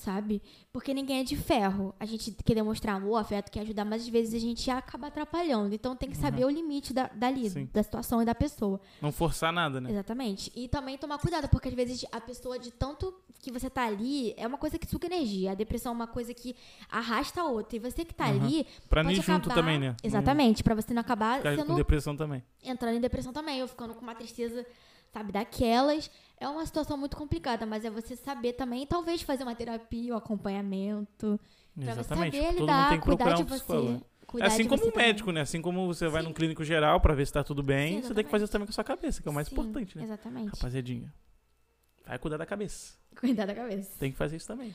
[0.00, 0.42] Sabe?
[0.72, 1.94] Porque ninguém é de ferro.
[2.00, 5.72] A gente quer demonstrar amor, afeto, quer ajudar, mas às vezes a gente acaba atrapalhando.
[5.72, 7.68] Então tem que saber o limite da, dali, Sim.
[7.72, 8.80] da situação e da pessoa.
[9.00, 9.90] Não forçar nada, né?
[9.90, 10.50] Exatamente.
[10.54, 14.34] E também tomar cuidado, porque às vezes a pessoa, de tanto que você tá ali,
[14.36, 15.52] é uma coisa que suga energia.
[15.52, 16.56] A depressão é uma coisa que
[16.90, 17.76] arrasta a outra.
[17.76, 18.30] E você que tá Uhum.
[18.42, 18.66] ali.
[18.90, 19.94] Pra pode mim junto acabar- também, né?
[20.02, 22.42] Exatamente, pra você não acabar Não ficar com sendo depressão também.
[22.64, 24.66] entrando em depressão também, ou ficando com uma tristeza,
[25.12, 26.10] sabe, daquelas.
[26.38, 30.16] É uma situação muito complicada, mas é você saber também, talvez fazer uma terapia, um
[30.16, 31.40] acompanhamento.
[31.74, 32.36] Pra Exatamente.
[32.36, 33.54] você saber Todo mundo lidar, tem que cuidar procurar de um você.
[33.64, 34.06] psicólogo.
[34.26, 35.40] cuidar assim de como o médico, né?
[35.40, 36.28] Assim como você vai Sim.
[36.28, 38.52] num clínico geral pra ver se tá tudo bem, Sim, você tem que fazer isso
[38.52, 40.04] também com a sua cabeça, que é o mais Sim, importante, né?
[40.04, 40.50] Exatamente.
[40.50, 41.12] Rapaziadinha.
[42.06, 42.94] Vai cuidar da cabeça.
[43.18, 43.90] Cuidar da cabeça.
[43.98, 44.74] Tem que fazer isso também.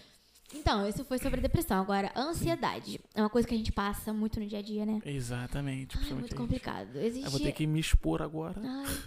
[0.53, 1.79] Então, isso foi sobre a depressão.
[1.79, 2.99] Agora, ansiedade.
[3.13, 4.99] É uma coisa que a gente passa muito no dia a dia, né?
[5.05, 5.95] Exatamente.
[5.95, 6.95] Ai, principalmente muito complicado.
[6.95, 7.25] Existe...
[7.25, 8.59] Eu vou ter que me expor agora.
[8.63, 8.97] Ai,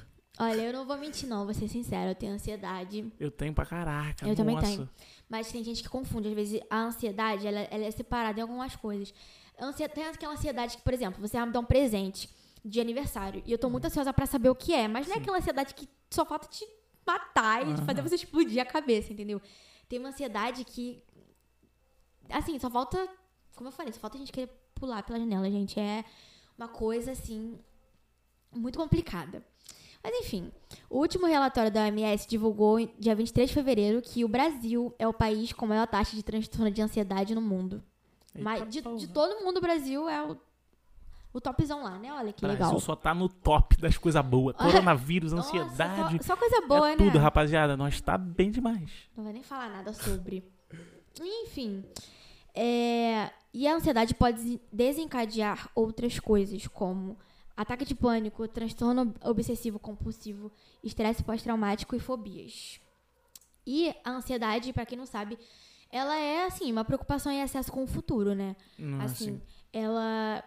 [0.42, 1.44] olha, eu não vou mentir, não.
[1.44, 2.10] Vou ser sincera.
[2.10, 3.12] Eu tenho ansiedade.
[3.18, 4.26] Eu tenho pra caraca.
[4.26, 4.66] Eu também nossa.
[4.66, 4.90] tenho.
[5.28, 6.28] Mas tem gente que confunde.
[6.28, 9.14] Às vezes, a ansiedade, ela, ela é separada em algumas coisas.
[9.94, 12.28] Tem aquela ansiedade que, por exemplo, você vai me dar um presente
[12.64, 13.42] de aniversário.
[13.46, 14.88] E eu tô muito ansiosa pra saber o que é.
[14.88, 15.22] Mas não é Sim.
[15.22, 16.66] aquela ansiedade que só falta te
[17.06, 19.40] matar e fazer você explodir a cabeça, entendeu?
[19.88, 21.02] Tem uma ansiedade que...
[22.28, 23.08] Assim, só falta...
[23.54, 25.78] Como eu falei, só falta a gente querer pular pela janela, gente.
[25.78, 26.04] É
[26.56, 27.58] uma coisa, assim,
[28.54, 29.44] muito complicada.
[30.02, 30.50] Mas enfim,
[30.90, 35.12] o último relatório da OMS divulgou dia 23 de fevereiro que o Brasil é o
[35.12, 37.82] país com maior taxa de transtorno de ansiedade no mundo.
[38.34, 40.36] Eita Mas de, de todo mundo, o Brasil é o,
[41.32, 42.12] o topzão lá, né?
[42.12, 42.80] Olha que Brasil legal.
[42.80, 44.56] só tá no top das coisas boas.
[44.58, 46.16] Coronavírus, Nossa, ansiedade.
[46.24, 47.04] Só, só coisa boa, é né?
[47.04, 47.76] tudo, rapaziada.
[47.76, 48.90] Nós tá bem demais.
[49.16, 50.42] Não vai nem falar nada sobre.
[51.20, 51.84] Enfim.
[52.54, 57.16] é, E a ansiedade pode desencadear outras coisas, como
[57.56, 60.50] ataque de pânico, transtorno obsessivo compulsivo,
[60.82, 62.80] estresse pós-traumático e fobias.
[63.66, 65.38] E a ansiedade, pra quem não sabe,
[65.90, 68.56] ela é assim, uma preocupação em excesso com o futuro, né?
[68.78, 70.42] Não, Assim, assim, ela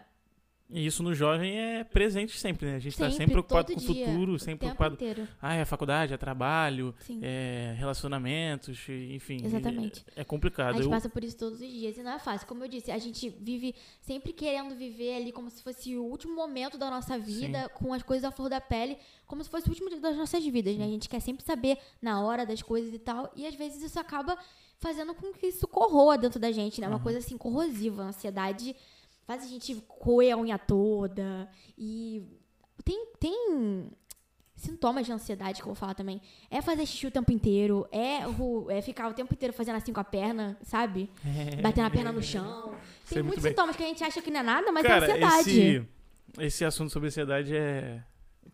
[0.68, 2.74] E isso no jovem é presente sempre, né?
[2.74, 4.94] A gente tá Sempre, sempre preocupado com o dia, futuro, sempre preocupado.
[4.96, 5.28] inteiro.
[5.40, 7.20] Ah, é faculdade, é trabalho, Sim.
[7.22, 9.44] é relacionamentos, enfim.
[9.44, 10.04] Exatamente.
[10.16, 10.74] É, é A complicado.
[10.74, 12.46] gente Eu- passa por isso todos os dias e não é fácil.
[12.48, 16.34] Como eu disse, a gente vive sempre querendo viver ali como se fosse o último
[16.34, 19.70] momento da nossa vida, com as coisas à flor da pele, como se fosse o
[19.70, 20.84] último dia das nossas vidas, né?
[20.84, 24.00] A gente quer sempre saber na hora das coisas e tal, e às vezes isso
[24.00, 24.36] acaba
[24.78, 26.88] fazendo com que isso corroa dentro da gente, né?
[26.88, 28.02] Uma coisa assim corrosiva.
[28.02, 28.76] A ansiedade
[29.26, 32.22] faz a gente coer a unha toda e
[32.84, 33.90] tem tem
[34.54, 36.20] sintomas de ansiedade que eu vou falar também.
[36.50, 38.20] É fazer xixi o tempo inteiro, é,
[38.74, 41.10] é ficar o tempo inteiro fazendo assim com a perna, sabe?
[41.62, 42.74] Batendo a perna no chão.
[43.08, 45.10] Tem muito muitos sintomas que a gente acha que não é nada, mas Cara, é
[45.10, 45.50] ansiedade.
[45.50, 45.86] Esse,
[46.40, 48.02] esse assunto sobre ansiedade é.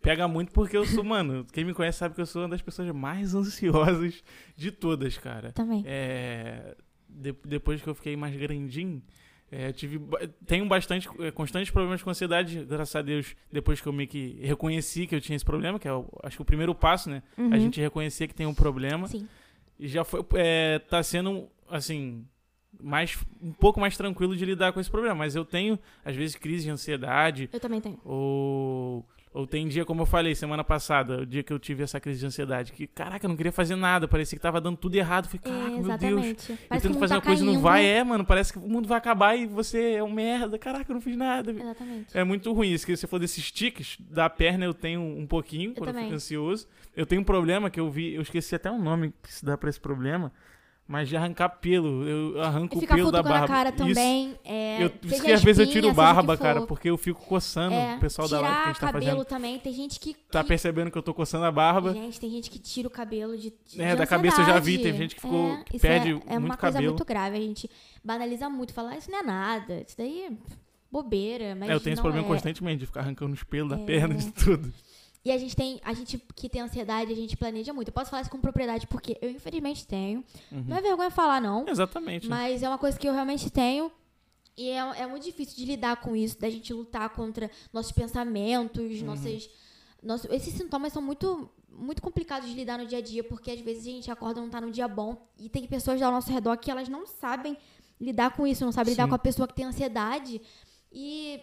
[0.01, 2.61] Pega muito porque eu sou, mano, quem me conhece sabe que eu sou uma das
[2.61, 4.21] pessoas mais ansiosas
[4.57, 5.53] de todas, cara.
[5.53, 5.83] Também.
[5.87, 6.75] É,
[7.07, 9.01] de- depois que eu fiquei mais grandinho,
[9.55, 9.99] é, tive,
[10.47, 14.39] tenho bastante, é, constantes problemas com ansiedade, graças a Deus, depois que eu meio que
[14.41, 17.21] reconheci que eu tinha esse problema, que é, o- acho que o primeiro passo, né?
[17.37, 17.53] Uhum.
[17.53, 19.07] A gente reconhecer que tem um problema.
[19.07, 19.27] Sim.
[19.79, 22.25] E já foi, é, tá sendo, assim,
[22.81, 25.15] mais, um pouco mais tranquilo de lidar com esse problema.
[25.15, 27.99] Mas eu tenho, às vezes, crise de ansiedade, Eu também tenho.
[28.03, 31.99] ou, ou tem dia, como eu falei semana passada, o dia que eu tive essa
[31.99, 34.95] crise de ansiedade, que, caraca, eu não queria fazer nada, parecia que tava dando tudo
[34.95, 35.27] errado.
[35.27, 36.49] Falei, caraca, é, meu Deus.
[36.49, 38.59] Eu Parece que tento fazer tá uma coisa e não vai, é, mano, parece que
[38.59, 40.59] o mundo vai acabar e você é um merda.
[40.59, 41.51] Caraca, eu não fiz nada.
[41.51, 42.15] Exatamente.
[42.15, 42.71] É muito ruim.
[42.71, 46.03] Isso que você falou desses tiques da perna, eu tenho um pouquinho quando eu também.
[46.05, 46.67] fico ansioso.
[46.95, 49.57] Eu tenho um problema que eu vi, eu esqueci até o nome que se dá
[49.57, 50.31] pra esse problema,
[50.87, 52.03] mas de arrancar pelo.
[52.07, 53.45] Eu arranco o pelo da barba.
[53.45, 53.77] a cara Isso.
[53.77, 54.35] também.
[54.43, 57.95] É, Eu, isso que às vezes eu tiro barba, cara, porque eu fico coçando É,
[57.95, 59.25] o pessoal da live que a gente tá cabelo fazendo.
[59.25, 59.59] também.
[59.59, 60.13] Tem gente que.
[60.29, 61.93] Tá percebendo que eu tô coçando a barba.
[61.93, 63.53] Gente, tem gente que tira o cabelo de.
[63.65, 66.09] de É, da cabeça eu já vi, tem gente que ficou- É, que isso perde
[66.09, 66.93] é, é uma muito coisa cabelo.
[66.93, 67.37] muito grave.
[67.37, 67.69] A gente
[68.03, 69.83] banaliza muito, fala, "Ah, isso não é nada.
[69.87, 70.31] Isso daí é
[70.91, 71.55] bobeira.
[71.55, 72.29] Mas É, eu tenho esse problema é.
[72.29, 73.85] constantemente de ficar arrancando os pelos da É.
[73.85, 74.71] perna, de tudo.
[75.25, 77.87] E a gente tem, a gente que tem ansiedade, a gente planeja muito.
[77.87, 80.23] Eu posso falar isso com propriedade porque eu infelizmente tenho.
[80.51, 80.65] Uhum.
[80.67, 82.27] Não é vergonha falar não, Exatamente.
[82.27, 83.91] mas é uma coisa que eu realmente tenho.
[84.57, 88.99] E é, é muito difícil de lidar com isso, da gente lutar contra nossos pensamentos,
[88.99, 89.05] Uhum.
[89.07, 89.49] nossas
[90.03, 93.59] nosso, esses sintomas são muito muito complicados de lidar no dia a dia, porque às
[93.59, 96.31] vezes a gente acorda e não tá no dia bom e tem pessoas ao nosso
[96.31, 97.57] redor que elas não sabem
[97.99, 99.09] lidar com isso, não sabem lidar Sim.
[99.09, 100.39] com a pessoa que tem ansiedade.
[100.91, 101.41] E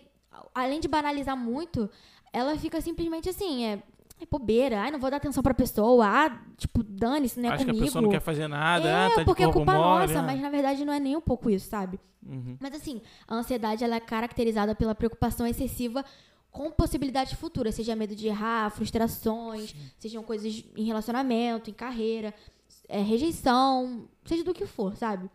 [0.55, 1.91] além de banalizar muito,
[2.33, 3.83] ela fica simplesmente assim, é,
[4.21, 7.65] é bobeira, ai, não vou dar atenção pra pessoa, ah, tipo, dane-se, não é Acho
[7.65, 7.79] comigo.
[7.79, 10.21] que a pessoa não quer fazer nada, é, ah, tá porque é culpa mole, nossa,
[10.21, 10.23] ah.
[10.23, 11.99] mas na verdade não é nem um pouco isso, sabe?
[12.27, 12.57] Uhum.
[12.61, 16.05] Mas assim, a ansiedade ela é caracterizada pela preocupação excessiva
[16.51, 22.35] com possibilidades futuras, seja medo de errar, frustrações, sejam coisas em relacionamento, em carreira,
[22.89, 25.31] é, rejeição, seja do que for, sabe?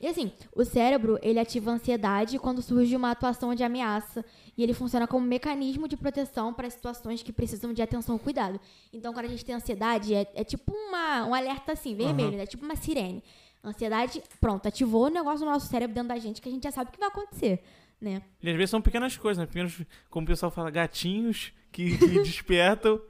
[0.00, 4.24] E assim, o cérebro, ele ativa a ansiedade quando surge uma atuação de ameaça
[4.60, 8.60] e ele funciona como mecanismo de proteção para situações que precisam de atenção e cuidado.
[8.92, 12.44] Então, quando a gente tem ansiedade, é, é tipo uma, um alerta assim, vermelho, né?
[12.44, 13.24] Tipo uma sirene.
[13.64, 16.70] Ansiedade, pronto, ativou o negócio no nosso cérebro dentro da gente que a gente já
[16.70, 17.62] sabe o que vai acontecer,
[17.98, 18.20] né?
[18.42, 19.46] E às vezes são pequenas coisas, né?
[19.46, 23.00] Pequenos, como o pessoal fala, gatinhos que, que despertam,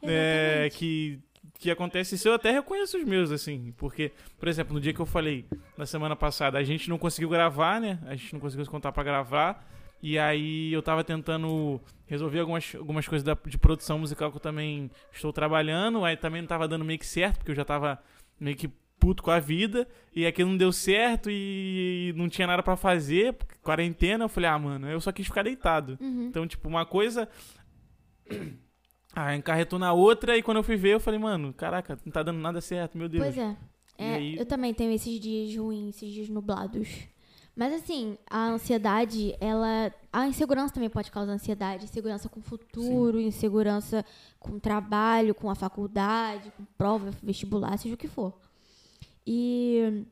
[0.00, 0.78] é, Exatamente.
[0.78, 1.18] que,
[1.58, 2.14] que acontece.
[2.14, 3.74] Isso eu até reconheço os meus, assim.
[3.76, 5.44] Porque, por exemplo, no dia que eu falei,
[5.76, 7.98] na semana passada, a gente não conseguiu gravar, né?
[8.06, 9.68] A gente não conseguiu se contar pra gravar.
[10.02, 14.40] E aí eu tava tentando resolver algumas, algumas coisas da- de produção musical que eu
[14.40, 16.04] também estou trabalhando.
[16.04, 18.02] Aí também não tava dando meio que certo, porque eu já tava
[18.38, 19.86] meio que puto com a vida.
[20.14, 23.36] E aquilo não deu certo e não tinha nada pra fazer.
[23.62, 25.98] Quarentena, eu falei, ah, mano, eu só quis ficar deitado.
[26.00, 26.26] Uhum.
[26.28, 27.28] Então, tipo, uma coisa.
[29.12, 32.22] Ah, encarretou na outra, e quando eu fui ver, eu falei, mano, caraca, não tá
[32.22, 33.24] dando nada certo, meu Deus.
[33.24, 33.56] Pois é.
[33.98, 36.88] É, aí- Eu também tenho esses dias ruins, esses dias nublados.
[37.60, 39.92] Mas assim, a ansiedade, ela.
[40.10, 41.84] A insegurança também pode causar ansiedade.
[41.84, 44.02] Insegurança com o futuro, insegurança
[44.38, 48.32] com o trabalho, com a faculdade, com prova, vestibular, seja o que for.
[49.26, 50.06] E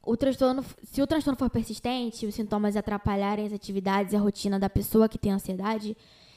[0.00, 4.56] o transtorno, se o transtorno for persistente, os sintomas atrapalharem as atividades e a rotina
[4.56, 5.96] da pessoa que tem ansiedade,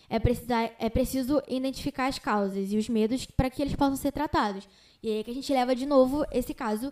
[0.09, 4.11] é, precisar, é preciso identificar as causas e os medos para que eles possam ser
[4.11, 4.67] tratados.
[5.03, 6.91] E aí é que a gente leva de novo esse caso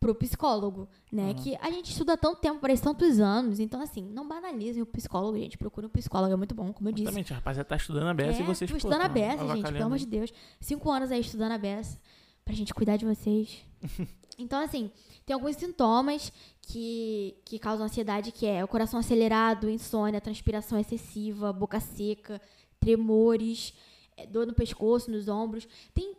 [0.00, 1.28] pro psicólogo, né?
[1.28, 1.34] Uhum.
[1.34, 3.58] Que a gente estuda há tanto tempo, parece tantos anos.
[3.58, 5.58] Então, assim, não banalizem o psicólogo, gente.
[5.58, 7.04] Procure um psicólogo, é muito bom, como eu disse.
[7.04, 9.14] Exatamente, a rapaziada tá estudando a beça É, e vocês tô pô, estudando a tão
[9.14, 10.32] beça, gente, pelo amor de Deus.
[10.60, 11.98] Cinco anos aí estudando a beça
[12.44, 13.58] pra gente cuidar de vocês.
[14.38, 14.90] então, assim,
[15.26, 16.32] tem alguns sintomas
[16.62, 22.40] que, que causam ansiedade, que é o coração acelerado, insônia, transpiração excessiva, boca seca,
[22.78, 23.74] tremores,
[24.16, 25.66] é, dor no pescoço, nos ombros.
[25.92, 26.14] Tem.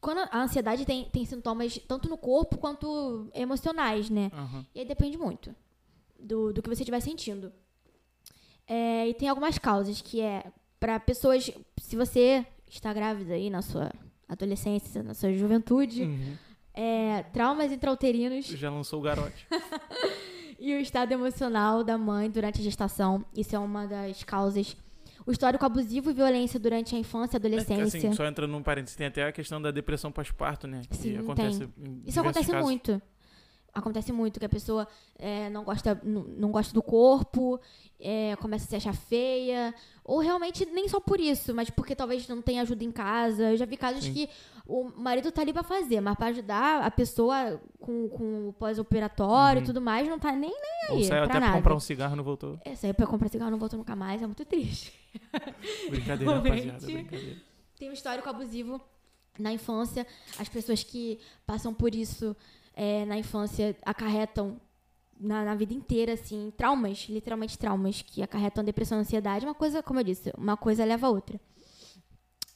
[0.00, 4.30] Quando a ansiedade tem, tem sintomas tanto no corpo quanto emocionais, né?
[4.32, 4.64] Aham.
[4.74, 5.54] E aí depende muito
[6.18, 7.52] do, do que você estiver sentindo.
[8.66, 10.44] É, e tem algumas causas, que é
[10.78, 11.50] para pessoas.
[11.78, 13.90] Se você está grávida aí na sua
[14.28, 16.36] adolescência, na sua juventude, Uhum.
[16.72, 19.46] é, traumas intrauterinos Já lançou o garote.
[20.58, 23.24] e o estado emocional da mãe durante a gestação.
[23.36, 24.76] Isso é uma das causas.
[25.26, 27.84] O histórico abusivo e violência durante a infância e É, adolescência.
[27.98, 30.82] assim, só entrando num parênteses, tem até a questão da depressão pós-parto, né?
[30.88, 31.68] Que Sim, acontece
[32.06, 32.64] Isso acontece casos.
[32.64, 33.02] muito.
[33.72, 37.60] Acontece muito que a pessoa é, não, gosta, não, não gosta do corpo,
[38.00, 39.72] é, começa a se achar feia,
[40.04, 43.52] ou realmente nem só por isso, mas porque talvez não tenha ajuda em casa.
[43.52, 44.12] Eu já vi casos Sim.
[44.12, 44.28] que
[44.72, 49.58] o marido tá ali pra fazer, mas pra ajudar a pessoa com, com o pós-operatório
[49.58, 49.66] e Uhum.
[49.66, 51.04] tudo mais, não tá nem, nem Ou aí.
[51.04, 51.56] saiu pra até pra nada.
[51.58, 52.58] comprar um cigarro e não voltou.
[52.64, 54.92] É, saiu pra comprar cigarro, não voltou nunca mais, é muito triste.
[55.90, 57.36] Brincadeira, rapaziada, brincadeira.
[57.78, 58.80] tem um histórico abusivo
[59.38, 60.06] na infância.
[60.38, 62.36] As pessoas que passam por isso
[62.74, 64.60] é, na infância acarretam
[65.18, 69.44] na, na vida inteira, assim, traumas, literalmente traumas, que acarretam depressão e ansiedade.
[69.44, 71.40] Uma coisa, como eu disse, uma coisa leva a outra.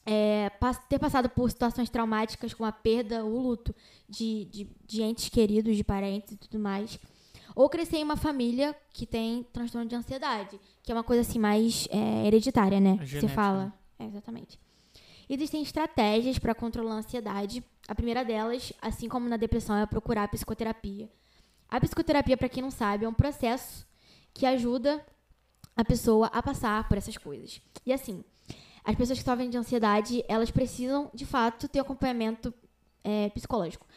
[0.05, 0.51] É,
[0.87, 3.73] ter passado por situações traumáticas como a perda ou luto
[4.07, 6.99] de, de, de entes queridos, de parentes e tudo mais.
[7.55, 11.39] Ou crescer em uma família que tem transtorno de ansiedade, que é uma coisa assim
[11.39, 12.97] mais é, hereditária, né?
[12.97, 13.73] Que Você genética, fala.
[13.97, 14.59] É, exatamente.
[15.27, 17.63] Existem estratégias para controlar a ansiedade.
[17.87, 21.09] A primeira delas, assim como na depressão, é procurar a psicoterapia.
[21.67, 23.87] A psicoterapia, para quem não sabe, é um processo
[24.33, 25.03] que ajuda
[25.75, 27.61] a pessoa a passar por essas coisas.
[27.85, 28.23] E assim,
[28.85, 32.53] as pessoas que sofrem de ansiedade, elas precisam, de fato, ter acompanhamento
[33.03, 33.87] é, psicológico.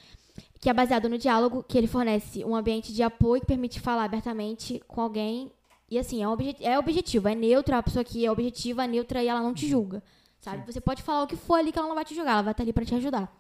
[0.59, 4.05] Que é baseado no diálogo, que ele fornece um ambiente de apoio que permite falar
[4.05, 5.53] abertamente com alguém.
[5.91, 9.23] E assim, é, obje é objetivo, é neutro, a pessoa que é objetiva, é neutra
[9.23, 10.03] e ela não te julga.
[10.41, 10.65] Sabe?
[10.71, 12.53] Você pode falar o que for ali que ela não vai te julgar, ela vai
[12.53, 13.31] estar ali para te ajudar.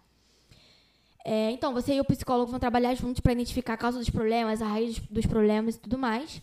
[1.25, 4.61] É, então, você e o psicólogo vão trabalhar juntos para identificar a causa dos problemas,
[4.61, 6.43] a raiz dos problemas e tudo mais.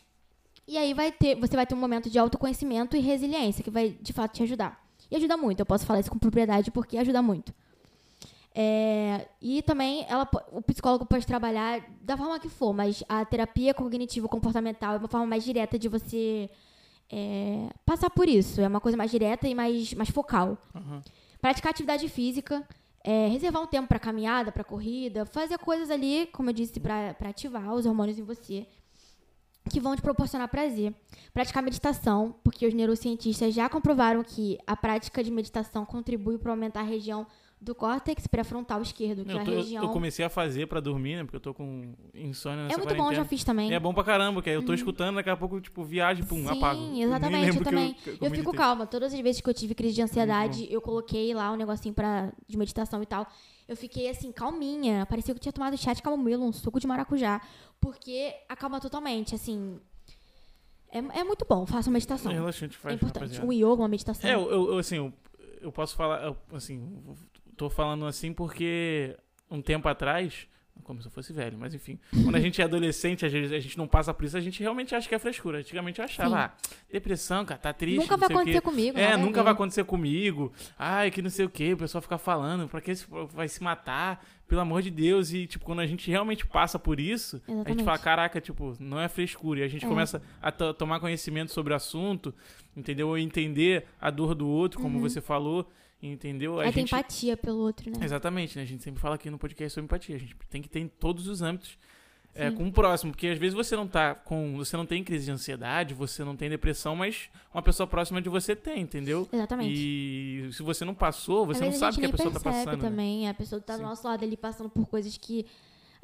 [0.67, 3.89] E aí vai ter, você vai ter um momento de autoconhecimento e resiliência que vai
[3.89, 4.84] de fato te ajudar.
[5.09, 7.53] E ajuda muito, eu posso falar isso com propriedade porque ajuda muito.
[8.57, 13.73] É, e também ela, o psicólogo pode trabalhar da forma que for, mas a terapia
[13.73, 16.49] cognitivo-comportamental é uma forma mais direta de você
[17.11, 18.61] é, passar por isso.
[18.61, 20.57] É uma coisa mais direta e mais, mais focal.
[20.73, 21.01] Aham.
[21.41, 22.65] Praticar atividade física,
[23.03, 27.15] é, reservar um tempo para caminhada, para corrida, fazer coisas ali, como eu disse, para
[27.21, 28.65] ativar os hormônios em você,
[29.69, 30.93] que vão te proporcionar prazer.
[31.33, 36.81] Praticar meditação, porque os neurocientistas já comprovaram que a prática de meditação contribui para aumentar
[36.81, 37.25] a região
[37.59, 39.83] do córtex pré-frontal esquerdo, que é Eu, a tô- eu- região.
[39.83, 41.23] eu comecei a fazer pra dormir, né?
[41.23, 43.23] Porque eu tô com insônia nessa É muito bom, eu quarentena.
[43.23, 43.73] já fiz também.
[43.73, 46.43] É bom pra caramba, que aí eu tô escutando, daqui a pouco, tipo, viagem, pum,
[46.47, 46.79] Sim, apago.
[46.81, 47.93] Nem exatamente, eu também.
[47.93, 48.53] que Eu fico meditei.
[48.53, 48.85] calma.
[48.85, 51.93] Todas as vezes que eu tive crise de ansiedade, Muito eu coloquei lá um negocinho
[51.95, 53.25] pra, de meditação e tal.
[53.67, 55.07] Eu fiquei assim, calminha.
[55.07, 57.41] Parecia que eu tinha tomado chá de camomila, um suco de maracujá.
[57.85, 59.79] Porque acalma totalmente, assim.
[60.89, 62.31] É, é muito bom, façam meditação.
[62.31, 63.23] É relaxante, É faz, importante.
[63.37, 63.45] rapaziada.
[63.45, 64.27] Um yoga, uma meditação.
[64.27, 65.13] É, eu, eu- eu, assim, eu,
[65.61, 67.03] eu posso falar, eu, assim,
[67.55, 69.15] tô falando assim porque
[69.51, 70.47] um tempo atrás,
[70.83, 73.59] como se eu fosse velho, mas enfim, quando a gente é adolescente, às vezes a
[73.59, 75.59] gente não passa por isso, a gente realmente acha que é frescura.
[75.59, 76.51] Antigamente eu achava, ah,
[76.91, 78.33] depressão, cara, tá triste, Nunca não vai quê.
[78.35, 78.97] acontecer comigo.
[78.99, 79.43] É, a nunca ver.
[79.45, 80.53] vai acontecer comigo.
[80.77, 83.63] Ai, que não sei o que, o pessoal fica falando, pra que esse- vai se
[83.63, 84.23] matar?
[84.47, 85.33] Pelo amor de Deus.
[85.33, 87.83] E, tipo, quando a gente realmente passa por isso, a gente Exatamente.
[87.83, 89.61] fala, caraca, tipo, não é frescura.
[89.61, 89.87] E a gente É.
[89.89, 92.31] começa a to- tomar conhecimento sobre o assunto,
[92.77, 93.07] entendeu?
[93.07, 95.67] Ou entender a dor do outro, como você falou,
[96.11, 96.59] entendeu?
[96.59, 96.93] A gente...
[96.93, 97.97] empatia pelo outro, né?
[98.03, 98.63] Exatamente, né?
[98.63, 100.15] A gente sempre fala aqui no podcast sobre empatia.
[100.15, 101.77] A gente tem que ter em todos os âmbitos.
[102.37, 104.57] É, com o próximo, porque às vezes você não tá com.
[104.57, 108.27] Você não tem crise de ansiedade, você não tem depressão, mas uma pessoa próxima de
[108.27, 109.25] você tem, entendeu?
[109.31, 109.73] Exatamente.
[109.73, 112.75] E se você não passou, você não sabe o que a pessoa tá passando.
[112.75, 112.89] né?
[112.89, 113.29] também.
[113.29, 113.83] A pessoa tá Sim.
[113.83, 115.45] do nosso lado ali passando por coisas que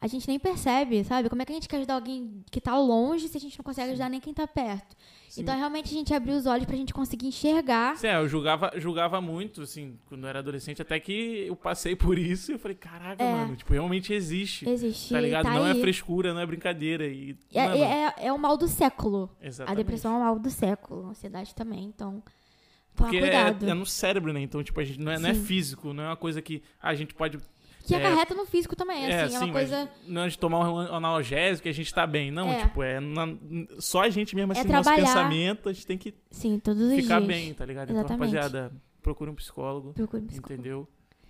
[0.01, 1.29] a gente nem percebe, sabe?
[1.29, 3.63] Como é que a gente quer ajudar alguém que tá longe se a gente não
[3.63, 4.95] consegue ajudar nem quem tá perto?
[5.29, 5.43] Sim.
[5.43, 7.95] Então, realmente, a gente abriu os olhos pra gente conseguir enxergar.
[7.95, 11.95] Sim, é, eu julgava, julgava muito, assim, quando eu era adolescente, até que eu passei
[11.95, 13.31] por isso e eu falei, caraca, É.
[13.31, 14.67] mano, tipo, realmente existe.
[14.67, 15.13] Existe.
[15.13, 15.43] Tá ligado?
[15.43, 15.77] tá não aí.
[15.77, 17.05] é frescura, não é brincadeira.
[17.07, 19.29] E, É, mano, é, é o mal do século.
[19.41, 19.71] exatamente.
[19.71, 21.05] A depressão é o mal do século.
[21.05, 21.85] A ansiedade também.
[21.85, 22.21] Então,
[22.95, 23.69] Porque é, cuidado.
[23.69, 24.41] é no cérebro, né?
[24.41, 25.43] Então, tipo, a gente não é, não é Sim.
[25.45, 27.37] físico, não é uma coisa que a gente pode.
[27.85, 29.89] Que é- acarreta no físico também, assim, é, uma sim, coisa.
[30.03, 32.29] mas não é de tomar um analgésico e a gente tá bem.
[32.31, 32.61] Não, É.
[32.61, 33.35] tipo, é na-
[33.79, 35.05] só a gente mesmo, É assim, nosso trabalhar.
[35.07, 37.27] pensamento, a gente tem que Sim, todos os ficar dias.
[37.27, 37.89] bem, tá ligado?
[37.89, 38.29] Exatamente.
[38.29, 40.53] Então, rapaziada, procure um psicólogo, Procure um psicólogo.
[40.53, 40.87] entendeu?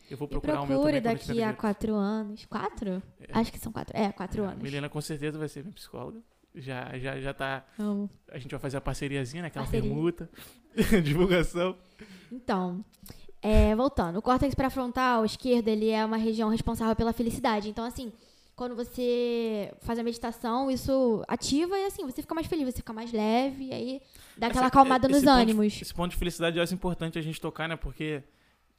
[0.10, 2.46] Eu vou E procurar o meu procure também daqui a quatro anos.
[2.46, 3.02] Quatro?
[3.32, 3.96] Acho que são quatro.
[3.98, 4.62] É, quatro anos.
[4.62, 6.20] Milena com certeza vai ser minha psicóloga.
[6.54, 7.64] Já, já, já tá.
[7.80, 8.10] Amo.
[8.30, 9.48] A gente vai fazer a parceriazinha, né?
[9.48, 9.90] Aquela Parceria.
[9.90, 10.30] permuta.
[11.02, 11.78] Divulgação.
[12.30, 12.84] Então,
[13.42, 14.18] é, voltando.
[14.18, 17.70] O córtex pré-frontal esquerdo, ele é uma região responsável pela felicidade.
[17.70, 18.12] Então, assim,
[18.56, 22.94] quando você faz a meditação, isso ativa e, assim, você fica mais feliz, você fica
[22.94, 24.02] mais leve, e aí
[24.38, 25.82] dá aquela Essa- acalmada nos ponto ânimos.
[25.82, 27.76] Esse ponto de felicidade acho importante a gente tocar, né?
[27.76, 28.22] Porque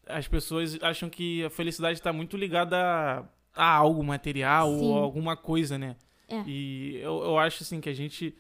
[0.07, 4.85] as pessoas acham que a felicidade está muito ligada a, a algo material Sim.
[4.85, 5.97] ou alguma coisa, né?
[6.29, 6.43] É.
[6.47, 8.35] E eu, eu acho assim que a gente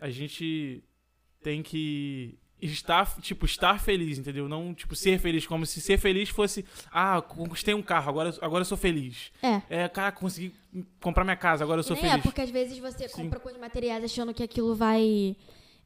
[0.00, 0.82] a gente
[1.42, 4.48] tem que estar, tipo, estar feliz, entendeu?
[4.48, 8.62] Não, tipo, ser feliz como se ser feliz fosse, ah, conquistei um carro, agora agora
[8.62, 9.30] eu sou feliz.
[9.42, 9.62] É.
[9.68, 10.52] É, cara, consegui
[11.00, 12.22] comprar minha casa, agora eu sou é, feliz.
[12.22, 13.22] porque às vezes você Sim.
[13.22, 15.36] compra coisas materiais achando que aquilo vai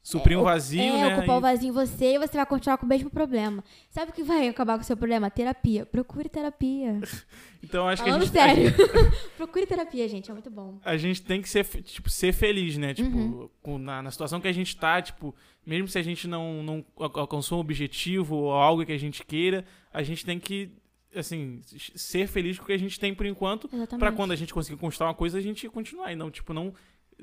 [0.03, 1.17] Suprir um o- vazio, é, né?
[1.17, 3.63] ocupar E- o vazio em você e você vai continuar com o mesmo problema.
[3.89, 5.31] Sabe o que vai acabar com o seu problema?
[5.31, 5.85] Terapia.
[5.85, 6.99] Procure terapia.
[7.65, 8.73] Então acho que a Falando gente, a sério.
[9.37, 10.29] Procure terapia, gente.
[10.29, 10.79] É muito bom.
[10.83, 12.93] a gente tem que ser, tipo, ser feliz, né?
[12.93, 13.49] Tipo, Uhum.
[13.61, 15.33] com- na, na situação que a gente tá, tipo,
[15.65, 19.23] mesmo se a gente não, não al- alcançou um objetivo ou algo que a gente
[19.25, 19.63] queira,
[19.93, 20.71] a gente tem que,
[21.15, 21.61] assim,
[21.95, 24.77] ser feliz com o que a gente tem por enquanto, pra quando a gente conseguir
[24.77, 26.11] conquistar uma coisa, a gente continuar.
[26.11, 26.73] E não, tipo, não,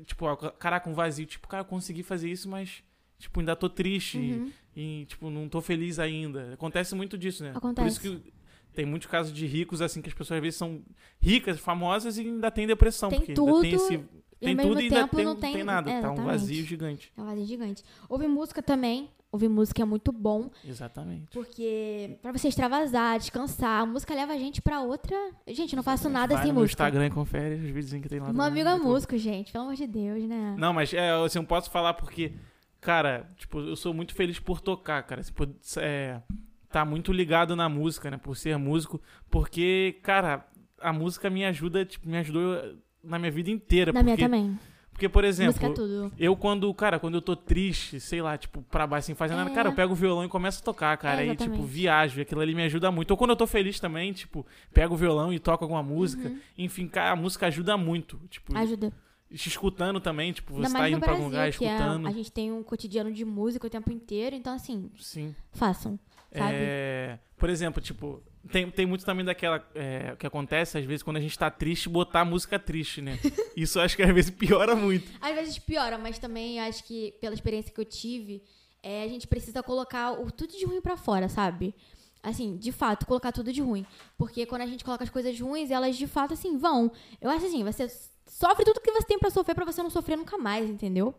[0.05, 2.83] tipo, ó, caraca, um vazio, tipo, cara, eu consegui fazer isso, mas,
[3.19, 4.51] tipo, ainda tô triste Uhum.
[4.75, 6.53] e, tipo, não tô feliz ainda.
[6.53, 7.51] Acontece muito disso, né?
[7.51, 7.87] Por Acontece.
[7.87, 8.33] isso que
[8.73, 10.81] tem muitos casos de ricos, assim, que as pessoas às vezes são
[11.19, 13.09] ricas, famosas e ainda tem depressão.
[13.09, 14.03] Tem porque tudo ainda tem esse.
[14.41, 15.89] Tem ao mesmo tudo e ainda tempo tem, não tem- tem nada.
[15.89, 17.13] é, tá um vazio gigante.
[17.15, 17.83] É um vazio gigante.
[18.09, 19.09] Ouvir música também.
[19.31, 21.27] Ouvir música é muito bom, Exatamente.
[21.31, 25.15] porque pra você extravasar, descansar, a música leva a gente pra outra.
[25.47, 26.73] Gente, não faço nada Vai sem no música.
[26.83, 28.25] Instagram e confere os vídeos que tem lá.
[28.33, 29.53] Meu também, amigo é músico, gente.
[29.53, 30.55] Pelo amor de Deus, né?
[30.59, 32.33] Não, mas é, assim, eu posso falar porque,
[32.81, 35.23] cara, tipo, eu sou muito feliz por tocar, cara.
[35.23, 36.21] Tipo, é,
[36.69, 38.17] tá muito ligado na música, né?
[38.17, 38.99] Por ser músico.
[39.29, 40.45] Porque, cara,
[40.81, 43.91] a música me ajuda, tipo, me ajudou na minha vida inteira.
[43.91, 44.59] Na porque, minha também.
[44.91, 46.11] Porque, por exemplo, é.
[46.19, 49.49] Eu, quando, cara, quando eu tô triste, sei lá, tipo, pra baixo, sem fazer nada,
[49.49, 49.53] É.
[49.53, 51.25] cara, eu pego o violão e começo a tocar, cara.
[51.25, 53.09] É, aí, tipo, viajo, e aquilo ali me ajuda muito.
[53.09, 56.29] Ou quando eu tô feliz também, tipo, pego o violão e toco alguma música.
[56.29, 56.39] Uhum.
[56.57, 58.19] Enfim, cara, a música ajuda muito.
[58.29, 58.93] Tipo, Ajuda.
[59.33, 62.07] te escutando também, tipo, você tá indo pra algum lugar é, escutando.
[62.07, 65.33] a gente tem um cotidiano de música o tempo inteiro, então assim, Sim.
[65.51, 65.97] façam,
[66.31, 66.53] sabe?
[66.53, 69.63] É, por exemplo, tipo, tem, tem muito também daquela.
[69.75, 73.19] É, que acontece, às vezes, quando a gente tá triste, botar música triste, né?
[73.55, 75.11] Isso acho que às vezes piora muito.
[75.21, 78.43] Às vezes piora, mas também acho que pela experiência que eu tive,
[78.81, 81.75] é, a gente precisa colocar o tudo de ruim pra fora, sabe?
[82.23, 83.85] Assim, de fato, colocar tudo de ruim.
[84.17, 86.91] Porque quando a gente coloca as coisas ruins, elas de fato, assim, vão.
[87.19, 87.87] Eu acho assim, você
[88.27, 91.15] sofre tudo que você tem pra sofrer pra você não sofrer nunca mais, entendeu?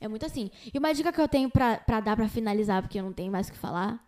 [0.00, 0.50] É muito assim.
[0.72, 3.32] E uma dica que eu tenho pra, pra dar pra finalizar, porque eu não tenho
[3.32, 4.02] mais o que falar.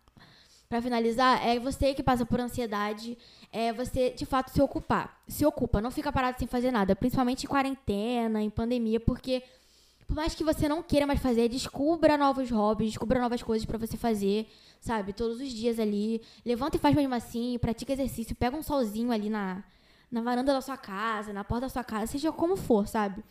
[0.69, 3.17] Pra finalizar, é você que passa por ansiedade,
[3.53, 5.21] é você de fato se ocupar.
[5.27, 9.43] Se ocupa, não fica parado sem fazer nada, principalmente em quarentena, em pandemia, porque
[10.05, 13.77] por mais que você não queira mais fazer, descubra novos hobbies, descubra novas coisas pra
[13.77, 14.47] você fazer,
[14.81, 15.13] sabe?
[15.13, 16.21] Todos os dias ali.
[16.45, 19.63] Levanta e faz mesmo assim, pratica exercício, pega um solzinho ali na,
[20.09, 23.21] na varanda da sua casa, na porta da sua casa, seja como for, sabe?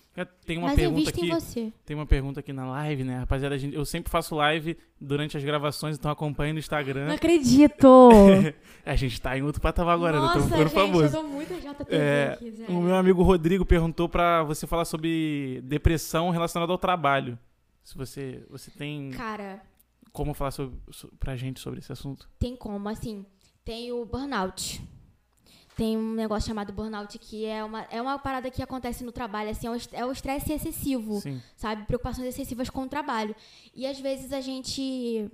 [0.47, 1.27] Tem uma Mas pergunta aqui.
[1.27, 1.73] em você.
[1.85, 3.19] Tem uma pergunta aqui na live, né?
[3.19, 7.12] Rapaziada, a gente- eu sempre faço live durante as gravações, então acompanhe no Não Instagram.
[7.15, 7.89] acredito!
[8.87, 10.45] A gente tá em outro patamar agora, Nossa, né?
[10.45, 11.15] Estamos ficando gente, famosos.
[11.15, 12.65] eu tô muito JTV É, aqui.
[12.69, 17.39] O meu amigo Rodrigo perguntou pra você falar sobre depressão relacionada ao trabalho.
[17.83, 19.61] Se você, você tem Cara,
[20.12, 22.29] como falar sobre, so- pra gente sobre esse assunto?
[22.39, 23.27] tem como, assim,
[23.65, 24.81] tem o burnout.
[25.77, 29.51] Tem um negócio chamado burnout que é uma, é uma parada que acontece no trabalho,
[29.51, 31.41] assim, é o é o estresse excessivo, Sim.
[31.55, 31.85] sabe?
[31.85, 33.37] Preocupações excessivas com o trabalho.
[33.75, 35.29] E às vezes a gente.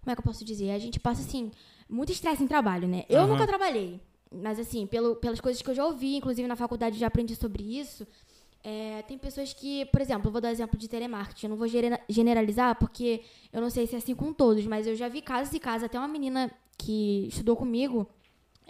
[0.00, 0.72] Como é que eu posso dizer?
[0.72, 1.52] A gente passa, assim,
[1.88, 3.04] muito estresse em trabalho, né?
[3.08, 3.28] Eu Aham.
[3.32, 4.00] nunca trabalhei.
[4.32, 7.62] Mas, assim, pelo, pelas coisas que eu já ouvi, inclusive na faculdade já aprendi sobre
[7.78, 8.06] isso.
[8.62, 11.46] é, tem pessoas que, por exemplo, eu vou dar exemplo de telemarketing.
[11.46, 11.68] Eu não vou
[12.08, 13.22] generalizar porque
[13.52, 15.84] eu não sei se é assim com todos, mas eu já vi casos e casos.
[15.84, 18.06] Até uma menina que estudou comigo,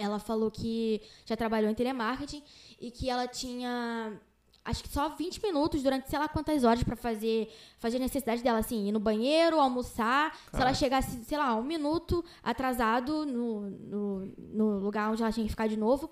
[0.01, 2.43] ela falou que já trabalhou em telemarketing
[2.81, 4.19] e que ela tinha
[4.65, 8.43] acho que só 20 minutos durante sei lá quantas horas pra fazer fazer a necessidade
[8.43, 10.35] dela assim, ir no banheiro, almoçar.
[10.35, 10.75] Se ela Caraca.
[10.75, 15.67] chegasse, sei lá, um minuto atrasado no, no, no lugar onde ela tinha que ficar
[15.67, 16.11] de novo,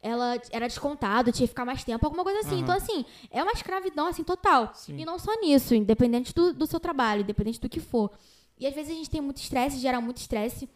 [0.00, 2.56] ela era descontado, tinha que ficar mais tempo, alguma coisa assim.
[2.56, 2.62] Aham.
[2.62, 4.72] Então, assim, é uma escravidão assim total.
[4.74, 4.96] Sim.
[4.98, 8.10] E não só nisso, independente do, do seu trabalho, independente do que for.
[8.58, 10.68] E às vezes a gente tem muito estresse, gera muito estresse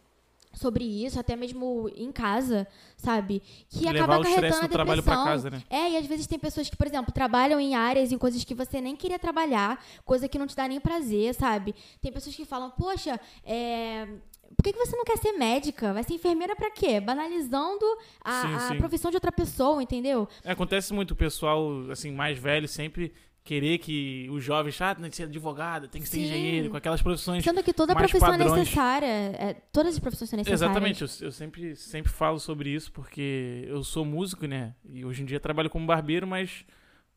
[0.53, 3.41] sobre isso, até mesmo em casa, sabe?
[3.69, 5.23] Que Levar acaba acarretando a depressão.
[5.25, 5.63] casa, né?
[5.69, 8.53] É, e às vezes tem pessoas que, por exemplo, trabalham em áreas, em coisas que
[8.53, 11.73] você nem queria trabalhar, coisa que não te dá nem prazer, sabe?
[12.01, 14.07] Tem pessoas que falam, poxa, é.
[14.55, 15.93] Por que, que você não quer ser médica?
[15.93, 16.99] Vai ser enfermeira pra quê?
[16.99, 17.83] Banalizando
[18.23, 18.77] a, Sim, a sim.
[18.77, 20.27] profissão de outra pessoa, entendeu?
[20.43, 23.11] É, acontece muito o pessoal, assim, mais velho sempre
[23.43, 26.23] querer que os jovens, ah, tem que ser advogado, tem que ser Sim.
[26.25, 27.43] engenheiro, com aquelas profissões.
[27.43, 28.59] Sendo que toda profissão é padrões.
[28.59, 29.05] necessária.
[29.05, 30.61] é, todas as profissões são necessárias.
[30.61, 34.73] Exatamente, eu, eu sempre, sempre falo sobre isso porque eu sou músico, né?
[34.89, 36.65] E hoje em dia trabalho como barbeiro, mas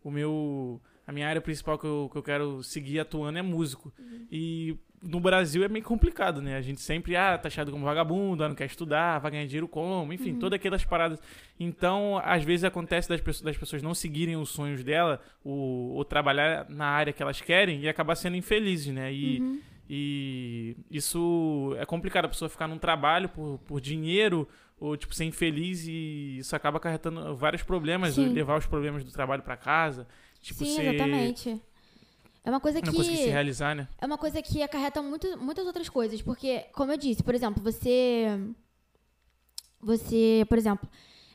[0.02, 0.80] o meu.
[1.06, 3.92] A minha área principal que eu, que eu quero seguir atuando é músico.
[4.30, 6.56] E no Brasil é meio complicado, né?
[6.56, 9.68] A gente sempre, ah, tá achado como vagabundo, ah, não quer estudar, vai ganhar dinheiro
[9.68, 11.20] como, enfim, todas aquelas paradas.
[11.60, 16.04] Então, às vezes acontece das pessoas, das pessoas não seguirem os sonhos dela, ou, ou
[16.04, 19.12] trabalhar na área que elas querem e acabar sendo infelizes, né?
[19.12, 19.60] E, Uhum.
[19.88, 24.48] e isso é complicado, a pessoa ficar num trabalho por, por dinheiro
[24.78, 29.42] ou tipo ser infeliz e isso acaba acarretando vários problemas, levar os problemas do trabalho
[29.42, 30.06] pra casa,
[30.46, 31.60] tipo Sim, exatamente.
[32.44, 32.96] É uma coisa não que.
[32.96, 33.88] conseguir se realizar, né?
[33.98, 36.22] É uma coisa que acarreta muito, muitas outras coisas.
[36.22, 38.26] Porque, como eu disse, por exemplo, você.
[39.80, 40.88] Você, por exemplo,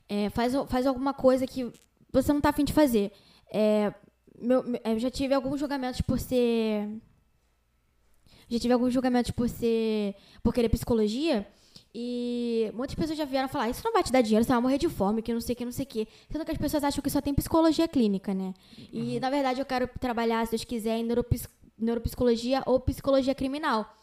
[0.09, 1.72] é, faz, faz alguma coisa que
[2.12, 3.12] você não tá afim de fazer.
[3.53, 3.93] É,
[4.39, 6.88] meu- meu- eu já tive alguns julgamentos por ser.
[8.49, 10.16] Já tive alguns julgamentos por ser.
[10.43, 11.47] por querer psicologia.
[11.94, 14.78] E muitas pessoas já vieram falar, isso não vai te dar dinheiro, você vai morrer
[14.78, 16.08] de fome, que não sei o que, não sei o que.
[16.30, 18.54] Sendo que as pessoas acham que só tem psicologia clínica, né?
[18.94, 23.94] E, na verdade, eu quero trabalhar, se Deus quiser, em neuropis- neuropsicologia ou psicologia criminal.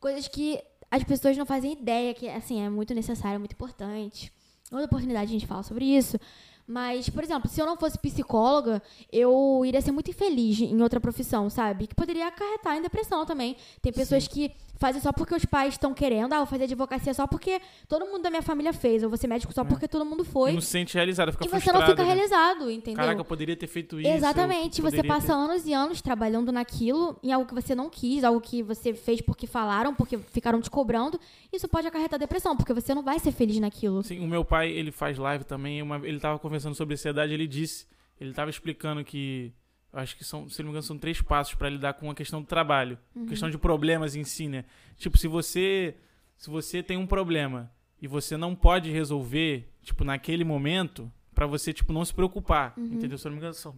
[0.00, 4.32] Coisas que as pessoas não fazem ideia que, assim, é muito necessário, muito importante.
[4.72, 6.18] Outra oportunidade a gente fala sobre isso.
[6.66, 11.00] Mas, por exemplo, se eu não fosse psicóloga, eu iria ser muito infeliz em outra
[11.00, 11.86] profissão, sabe?
[11.86, 13.56] Que poderia acarretar em depressão também.
[13.80, 16.32] Tem pessoas que fazem só porque os pais estão querendo.
[16.32, 19.02] Ah, vou fazer advocacia só porque todo mundo da minha família fez.
[19.02, 20.52] Eu vou ser médico só porque todo mundo foi.
[20.52, 22.04] Não se sente realizada, fica E você não fica né?
[22.04, 22.96] realizado, entendeu?
[22.96, 24.08] Caraca, eu poderia ter feito isso.
[24.08, 24.82] Exatamente.
[24.82, 28.62] Você passa anos e anos trabalhando naquilo, em algo que você não quis, algo que
[28.62, 31.18] você fez porque falaram, porque ficaram te cobrando.
[31.52, 34.02] Isso pode acarretar depressão, porque você não vai ser feliz naquilo.
[34.02, 35.80] Sim, o meu pai, ele faz live também.
[35.80, 37.86] Uma, ele tava conversando sobre ansiedade, ele disse,
[38.20, 39.52] ele tava explicando que
[39.92, 42.40] acho que são, se não me engano, são três passos pra lidar com a questão
[42.42, 43.26] do trabalho, Uhum.
[43.26, 44.64] questão de problemas em si, né?
[44.96, 45.94] Tipo, se você
[46.36, 51.72] se você tem um problema e você não pode resolver, tipo, naquele momento, pra você
[51.72, 52.84] tipo não se preocupar, Uhum.
[52.92, 53.16] entendeu?
[53.16, 53.74] Se eu não me engano, são,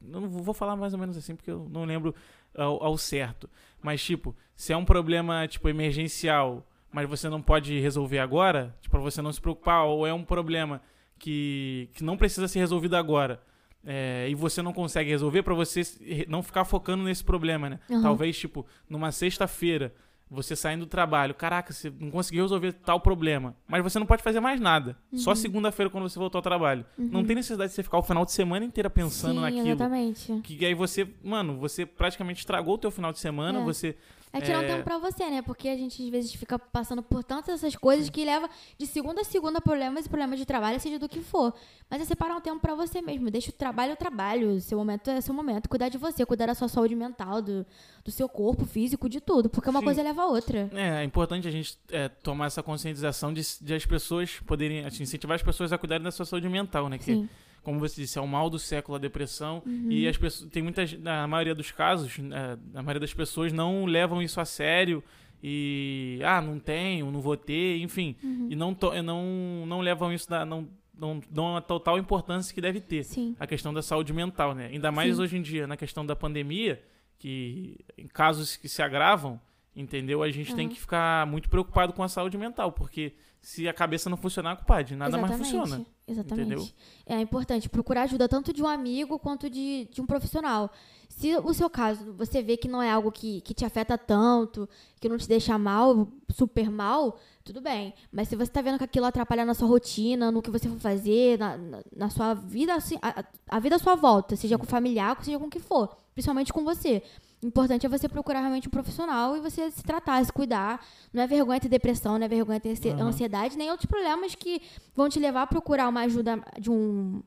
[0.00, 2.14] não vou falar mais ou menos assim porque eu não lembro
[2.54, 3.48] ao, ao certo.
[3.80, 8.90] Mas tipo, se é um problema tipo emergencial, mas você não pode resolver agora, tipo,
[8.90, 10.82] pra você não se preocupar, ou é um problema
[11.22, 13.40] que, que não precisa ser resolvido agora.
[13.86, 15.82] é, e você não consegue resolver pra você
[16.28, 17.78] não ficar focando nesse problema, né?
[17.90, 18.02] Aham.
[18.02, 19.92] Talvez, tipo, numa sexta-feira,
[20.30, 24.22] você saindo do trabalho, caraca, você não conseguiu resolver tal problema, mas você não pode
[24.22, 24.96] fazer mais nada.
[25.12, 25.18] Uhum.
[25.18, 26.84] Só segunda-feira quando você voltar ao trabalho.
[26.98, 29.68] Não tem necessidade de você ficar o final de semana inteira pensando Sim, naquilo.
[29.68, 30.40] exatamente.
[30.42, 33.64] Que aí você, mano, você praticamente estragou o teu final de semana, É.
[33.64, 33.94] você
[34.32, 34.66] É tirar um É.
[34.66, 35.42] tempo pra você, né?
[35.42, 39.20] Porque a gente às vezes fica passando por tantas essas coisas que leva de segunda
[39.20, 41.52] a segunda problemas e problemas de trabalho, seja do que for.
[41.90, 43.30] Mas é separar um tempo pra você mesmo.
[43.30, 44.58] Deixa o trabalho o trabalho.
[44.60, 45.68] Seu momento é seu momento.
[45.68, 47.66] Cuidar de você, cuidar da sua saúde mental, do,
[48.02, 49.50] do seu corpo físico, de tudo.
[49.50, 49.84] Porque uma Sim.
[49.84, 50.70] coisa leva a outra.
[50.74, 55.02] É, é importante a gente é, tomar essa conscientização de, de as pessoas poderem, assim,
[55.02, 56.96] incentivar as pessoas a cuidarem da sua saúde mental, né?
[56.96, 57.28] Que, Sim.
[57.62, 57.78] Uhum.
[57.78, 59.62] como você disse, é o mal do século a depressão.
[59.88, 63.84] E as pessoas, tem muitas, na maioria dos casos, né, a maioria das pessoas não
[63.84, 65.02] levam isso a sério
[65.42, 68.14] e, ah, não tenho, não vou ter, enfim.
[68.22, 68.48] Uhum.
[68.50, 72.60] E não, to- não, não levam isso, da, não, não dão a total importância que
[72.60, 73.02] deve ter.
[73.04, 73.34] Sim.
[73.40, 74.66] a questão da saúde mental, né?
[74.66, 75.22] Ainda mais Sim.
[75.22, 76.82] hoje em dia, na questão da pandemia,
[77.18, 79.40] que em casos que se agravam,
[79.74, 80.22] entendeu?
[80.22, 80.74] A gente tem Aham.
[80.74, 84.94] que ficar muito preocupado com a saúde mental, porque se a cabeça não funcionar, compadre,
[84.94, 85.60] nada mais Exatamente.
[85.68, 85.86] funciona.
[86.06, 86.46] Exatamente.
[86.46, 86.68] entendeu?
[87.06, 90.70] É importante procurar ajuda tanto de um amigo quanto de, de um profissional.
[91.08, 94.68] Se o seu caso você vê que não é algo que, que te afeta tanto,
[95.00, 97.94] que não te deixa mal, super mal, tudo bem.
[98.10, 100.78] Mas se você tá vendo que aquilo atrapalha na sua rotina, no que você for
[100.78, 104.64] fazer, na, na, na sua vida, assim, a, a vida à sua volta, seja com
[104.64, 107.02] familiar, seja com o que for, principalmente com você.
[107.42, 110.80] O importante é você procurar realmente um profissional e você se tratar, se cuidar.
[111.12, 114.62] Não é vergonha ter depressão, não é vergonha ter ansiedade, nem outros problemas que
[114.94, 117.20] vão te levar a procurar uma ajuda de um,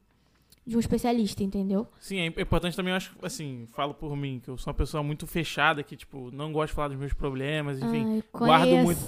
[0.65, 1.87] de um especialista, entendeu?
[1.99, 5.03] Sim, é importante também, eu acho, assim, falo por mim, que eu sou uma pessoa
[5.03, 8.05] muito fechada, que, tipo, não gosto de falar dos meus problemas, enfim.
[8.15, 8.99] Ai, guardo muito-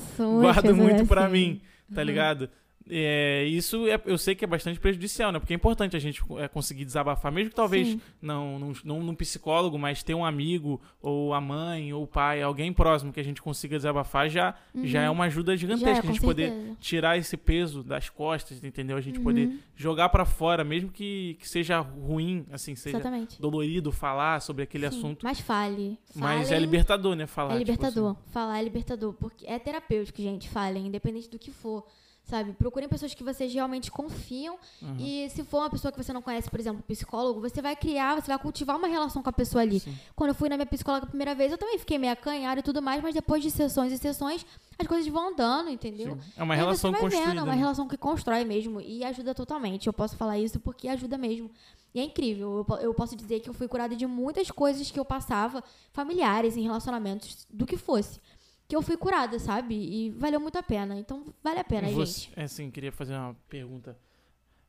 [0.42, 1.32] guardo muito pra assim.
[1.34, 1.62] mim,
[1.96, 2.50] tá ligado?
[2.90, 5.40] É, isso é, eu sei que é bastante prejudicial, né?
[5.40, 9.16] Porque é importante a gente é, conseguir desabafar, mesmo que talvez não, não, não num
[9.16, 13.24] psicólogo, mas ter um amigo, ou a mãe, ou o pai, alguém próximo que a
[13.24, 15.06] gente consiga desabafar, já, já Uhum.
[15.06, 15.90] é uma ajuda gigantesca.
[16.06, 18.98] é, a gente poder tirar esse peso das costas, entendeu?
[18.98, 19.24] A gente Uhum.
[19.24, 23.42] poder jogar pra fora, mesmo que, que seja ruim, assim, seja Exatamente.
[23.42, 25.24] dolorido falar sobre aquele Sim, assunto.
[25.24, 25.98] Mas fale.
[26.16, 26.60] Mas é Falem.
[26.62, 27.28] libertador, né?
[27.28, 27.56] Falar.
[27.56, 28.12] É tipo libertador.
[28.12, 28.32] assim.
[28.32, 29.14] Falar é libertador.
[29.14, 30.50] Porque é terapêutico, gente.
[30.50, 31.86] Falem, independente do que for.
[32.28, 32.52] Sabe?
[32.52, 34.60] Procurem pessoas que vocês realmente confiam.
[34.82, 34.98] Uhum.
[35.00, 37.74] E se for uma pessoa que você não conhece, por exemplo, um psicólogo, você vai
[37.74, 39.80] criar, você vai cultivar uma relação com a pessoa ali.
[39.80, 39.98] Sim.
[40.14, 42.64] Quando eu fui na minha psicóloga a primeira vez, eu também fiquei meio acanhada e
[42.64, 44.46] tudo mais, mas depois de sessões e sessões,
[44.78, 46.16] as coisas vão andando, entendeu?
[46.16, 46.32] Sim.
[46.36, 47.28] É uma E relação construída.
[47.28, 47.60] Vendo, é uma né?
[47.60, 49.88] relação que constrói mesmo e ajuda totalmente.
[49.88, 51.50] Eu posso falar isso porque ajuda mesmo.
[51.96, 52.66] E é incrível.
[52.82, 55.64] Eu posso dizer que eu fui curada de muitas coisas que eu passava,
[55.94, 58.20] familiares, em relacionamentos, do que fosse.
[58.68, 59.76] Que eu fui curada, sabe?
[59.76, 60.98] E valeu muito a pena.
[61.00, 62.34] Então, vale a pena, Você, gente.
[62.36, 63.98] é assim, queria fazer uma pergunta,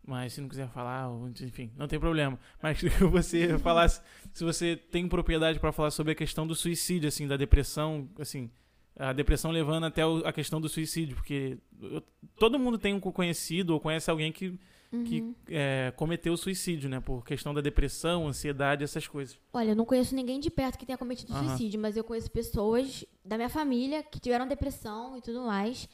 [0.07, 1.09] mas se não quiser falar,
[1.43, 2.39] enfim, não tem problema.
[2.63, 4.01] Mas que você falasse
[4.33, 8.49] se você tem propriedade pra falar sobre a questão do suicídio, assim, da depressão, assim,
[8.97, 12.03] a depressão levando até a questão do suicídio, porque eu-
[12.39, 14.57] todo mundo tem um conhecido ou conhece alguém que,
[15.05, 15.35] que Uhum.
[15.49, 19.39] é, cometeu suicídio, né, por questão da depressão, ansiedade, essas coisas.
[19.53, 21.49] Olha, eu não conheço ninguém de perto que tenha cometido Aham.
[21.49, 25.89] suicídio, mas eu conheço pessoas da minha família que tiveram depressão e tudo mais.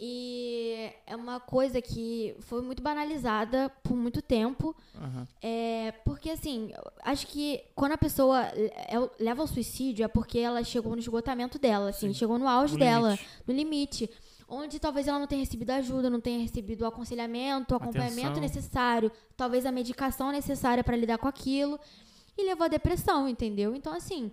[0.00, 4.74] E é uma coisa que foi muito banalizada por muito tempo.
[4.94, 5.26] Aham.
[5.42, 6.70] É, porque assim,
[7.02, 11.58] acho que quando a pessoa é- leva ao suicídio é porque ela chegou no esgotamento
[11.58, 12.14] dela, assim, Sim.
[12.14, 13.28] chegou no auge No dela, limite.
[13.46, 14.10] no limite.
[14.48, 18.42] Onde talvez ela não tenha recebido ajuda, não tenha recebido o aconselhamento, o acompanhamento Atenção.
[18.42, 21.78] necessário, talvez a medicação necessária para lidar com aquilo.
[22.36, 23.74] E levou à depressão, entendeu?
[23.74, 24.32] Então, assim,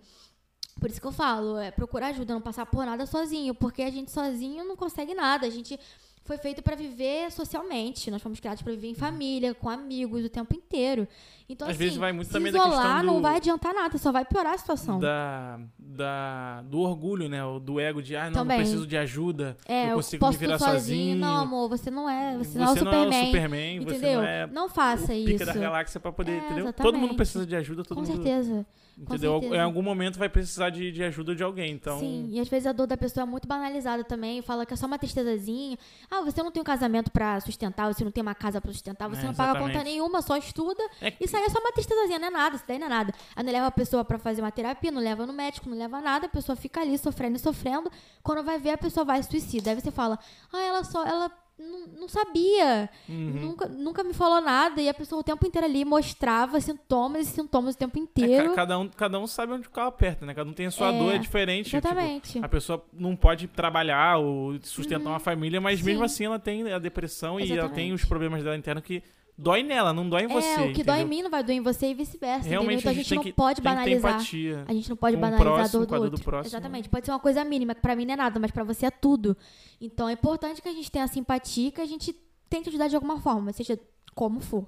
[0.79, 3.89] por isso que eu falo, é procurar ajuda, não passar por nada sozinho, porque a
[3.89, 5.47] gente sozinho não consegue nada.
[5.47, 5.77] A gente
[6.25, 8.11] foi feito para viver socialmente.
[8.11, 11.07] Nós fomos criados para viver em família, com amigos o tempo inteiro.
[11.47, 14.11] Então, Às assim, vezes vai muito da isolar questão do- não vai adiantar nada, só
[14.11, 14.99] vai piorar a situação.
[14.99, 17.45] Da, da, do orgulho, né?
[17.45, 20.33] o Do ego de, ah, não, não preciso de ajuda, É, eu eu consigo posso
[20.33, 21.15] me virar tudo sozinho.
[21.17, 23.25] Não, amor, você não é, você, Você não é o Superman.
[23.27, 24.21] Superman, você entendeu?
[24.21, 25.25] não é não faça o isso.
[25.27, 26.55] pica da galáxia pra poder, É, entendeu?
[26.55, 26.99] Todo exatamente.
[27.01, 28.65] mundo precisa de ajuda, todo Com mundo, certeza.
[28.97, 29.41] Entendeu?
[29.43, 31.99] Em algum momento vai precisar de, de ajuda de alguém, então...
[31.99, 34.77] Sim, e às vezes a dor da pessoa é muito banalizada também, fala que é
[34.77, 35.77] só uma tristezazinha.
[36.09, 39.07] Ah, você não tem um casamento pra sustentar, você não tem uma casa pra sustentar,
[39.09, 39.73] você É, não paga exatamente.
[39.73, 40.83] conta nenhuma, só estuda.
[41.01, 43.13] É Isso aí é só uma tristezazinha, não é nada, isso daí não é nada.
[43.35, 45.99] Aí não leva a pessoa pra fazer uma terapia, não leva no médico, não leva
[46.01, 47.91] nada, a pessoa fica ali sofrendo e sofrendo.
[48.23, 49.71] Quando vai ver, a pessoa vai se suicida.
[49.71, 50.17] Aí você fala,
[50.53, 53.15] ah, ela só, ela não, não sabia, Uhum.
[53.41, 54.81] nunca, nunca me falou nada.
[54.81, 58.49] E a pessoa o tempo inteiro ali mostrava sintomas e sintomas o tempo É, inteiro.
[58.49, 60.33] ca- cada, um, cada um sabe onde o carro aperta, né?
[60.33, 61.65] Cada um tem a sua É, dor, é diferente.
[61.69, 62.39] tipo, Exatamente.
[62.43, 66.05] a pessoa não pode trabalhar ou sustentar uma família, mas mesmo Sim.
[66.05, 67.75] assim ela tem a depressão e ela Exatamente.
[67.75, 69.01] tem os problemas dela internos que
[69.37, 70.47] dói nela, não dói em você.
[70.47, 71.07] é, o que dói em entendeu?
[71.07, 72.39] mim não vai doer em você e vice-versa.
[72.39, 72.61] entendeu?
[72.61, 74.15] Realmente Então a a gente não que, pode banalizar.
[74.15, 76.23] A gente não pode banalizar a próximo, dor do a dor do outro.
[76.25, 76.49] próximo.
[76.49, 76.89] Exatamente.
[76.89, 78.91] Pode ser uma coisa mínima, que pra mim não é nada, mas pra você é
[78.91, 79.35] tudo.
[79.79, 82.15] Então é importante que a gente tenha simpatia, que a gente
[82.49, 83.77] tente ajudar de alguma forma, seja
[84.13, 84.65] como for.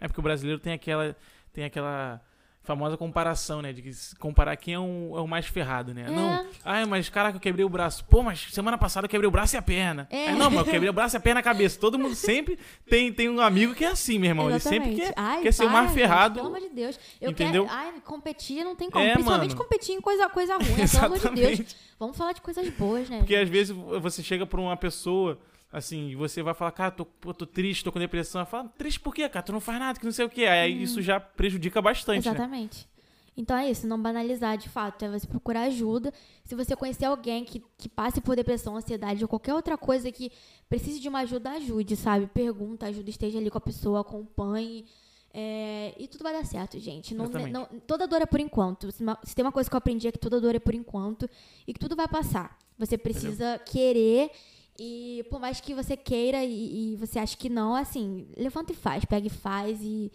[0.00, 1.16] É porque o brasileiro tem aquela,
[1.52, 2.20] tem aquela
[2.62, 3.72] famosa comparação, né?
[3.72, 6.04] De que comparar quem é, um, é o mais ferrado, né?
[6.06, 6.10] É.
[6.10, 8.04] Não, ai, mas caraca, eu quebrei o braço.
[8.04, 10.06] Pô, mas semana passada eu quebrei o braço e a perna.
[10.10, 10.28] É.
[10.28, 11.78] Aí, não, mas eu quebrei o braço e a perna e a cabeça.
[11.78, 12.58] Todo mundo sempre
[12.88, 14.48] tem, tem um amigo que é assim, meu irmão.
[14.48, 15.14] Ele sempre Exatamente.
[15.14, 16.34] quer, Ai, quer ser o mais gente, ferrado.
[16.36, 16.98] Pelo amor de Deus.
[17.20, 17.66] Eu Entendeu?
[17.66, 17.76] quero.
[17.76, 19.04] Ai, competir não tem como.
[19.04, 19.62] É, Principalmente mano.
[19.62, 20.68] competir em coisa, coisa ruim.
[20.76, 20.86] né?
[20.88, 21.38] Pelo amor de Deus.
[21.38, 21.76] Exatamente.
[21.98, 23.18] Vamos falar de coisas boas, né?
[23.18, 25.38] Porque às vezes você chega pra uma pessoa,
[25.72, 28.44] assim, e você vai falar, cara, tô, pô, tô triste, tô com depressão.
[28.44, 29.42] Fala, triste por quê, cara?
[29.44, 30.44] Tu não faz nada, que não sei o quê.
[30.44, 32.30] Aí isso já prejudica bastante, né?
[32.34, 32.86] Exatamente.
[33.34, 35.04] Então é isso, não banalizar de fato.
[35.06, 36.12] É você procurar ajuda.
[36.44, 40.30] Se você conhecer alguém que, que passe por depressão, ansiedade ou qualquer outra coisa que
[40.68, 42.26] precise de uma ajuda, ajude, sabe?
[42.26, 44.84] Pergunta, ajuda, esteja ali com a pessoa, acompanhe.
[45.32, 47.14] É, e tudo vai dar certo, gente.
[47.14, 48.92] Não, não- toda dor é por enquanto.
[48.92, 51.26] Se tem uma coisa que eu aprendi é que toda dor é por enquanto
[51.66, 52.58] e que tudo vai passar.
[52.78, 54.30] Você precisa querer
[54.78, 58.76] e por mais que você queira e, e você ache que não, assim, levanta e
[58.76, 60.10] faz, pega e faz e,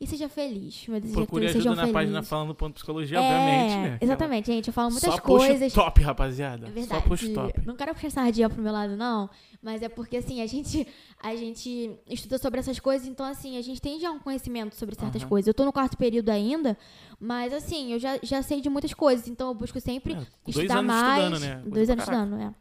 [0.00, 0.86] e seja feliz.
[0.88, 1.92] Meu desejo é que Procure ajuda na felizes.
[1.92, 3.98] página falando ponto psicologia, É, obviamente, né?
[4.00, 4.66] Exatamente, gente.
[4.68, 5.72] Eu falo muitas Só coisas.
[5.72, 6.66] o top, rapaziada.
[6.66, 7.18] É verdade.
[7.18, 7.60] Só o top.
[7.66, 9.28] Não quero puxar sardinha pro meu lado, não.
[9.62, 10.86] Mas é porque, assim, a gente,
[11.22, 14.94] a gente estuda sobre essas coisas, então, assim, a gente tem já um conhecimento sobre
[14.94, 15.28] certas Aham.
[15.28, 15.46] coisas.
[15.46, 16.78] Eu tô no quarto período ainda,
[17.20, 20.26] mas, assim, eu já, já sei de muitas coisas, então eu busco sempre É, dois
[20.48, 21.40] estudar anos mais.
[21.42, 21.62] né?
[21.66, 22.24] Dois anos caraca.
[22.24, 22.54] estudando, é.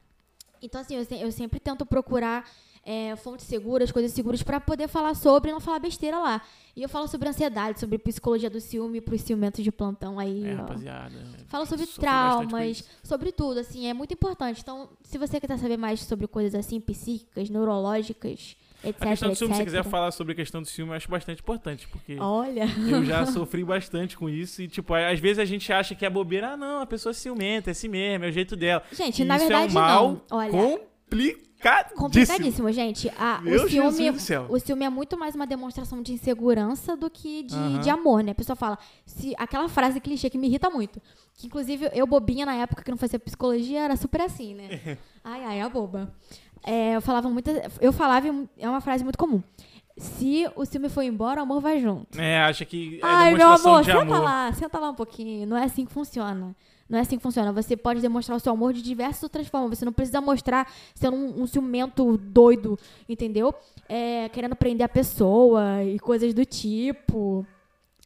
[0.62, 2.50] Então, assim, eu, se- eu sempre tento procurar
[2.86, 6.42] é, fontes seguras, coisas seguras pra poder falar sobre e não falar besteira lá.
[6.76, 10.46] E eu falo sobre ansiedade, sobre psicologia do ciúme pros ciumentos de plantão aí.
[10.48, 10.58] É, ó.
[10.58, 11.16] rapaziada.
[11.48, 14.62] Fala sobre traumas, sobre tudo, assim, é muito importante.
[14.62, 19.36] Então, se você quiser saber mais sobre coisas assim, psíquicas, neurológicas, etc, A questão do
[19.36, 22.18] ciúme, se você quiser falar sobre a questão do ciúme, eu acho bastante importante, porque
[22.20, 22.66] Olha.
[22.90, 24.62] eu já sofri bastante com isso.
[24.62, 26.52] E, tipo, às vezes a gente acha que é bobeira.
[26.54, 28.84] Ah, não, a pessoa é ciumenta, é assim mesmo, é o jeito dela.
[28.92, 30.22] Gente, E na isso verdade, é um mal não.
[30.32, 31.98] Olha, complicadíssimo.
[31.98, 33.12] complicadíssimo, gente.
[33.18, 34.48] A, Meu o, céu.
[34.50, 37.80] o é muito mais uma demonstração de insegurança do que de, Aham.
[37.82, 38.32] de amor, né?
[38.32, 41.02] A pessoa fala, se, aquela frase clichê que me irrita muito.
[41.36, 44.98] Que inclusive eu, bobinha na época que não fazia psicologia, era super assim, né?
[45.24, 46.14] ai, ai, a boba.
[46.64, 47.50] É, eu falava muito.
[47.80, 49.42] Eu falava, é uma frase muito comum.
[49.98, 52.20] Se o ciúme for embora, o amor vai junto.
[52.20, 54.22] É, acha que é Ai, meu amor, de senta amor.
[54.22, 55.46] lá, senta lá um pouquinho.
[55.46, 56.56] Não é assim que funciona.
[56.90, 57.52] Não é assim que funciona.
[57.52, 59.78] Você pode demonstrar o seu amor de diversas outras formas.
[59.78, 63.54] Você não precisa mostrar sendo um, um ciumento doido, entendeu?
[63.88, 67.46] É, querendo prender a pessoa e coisas do tipo.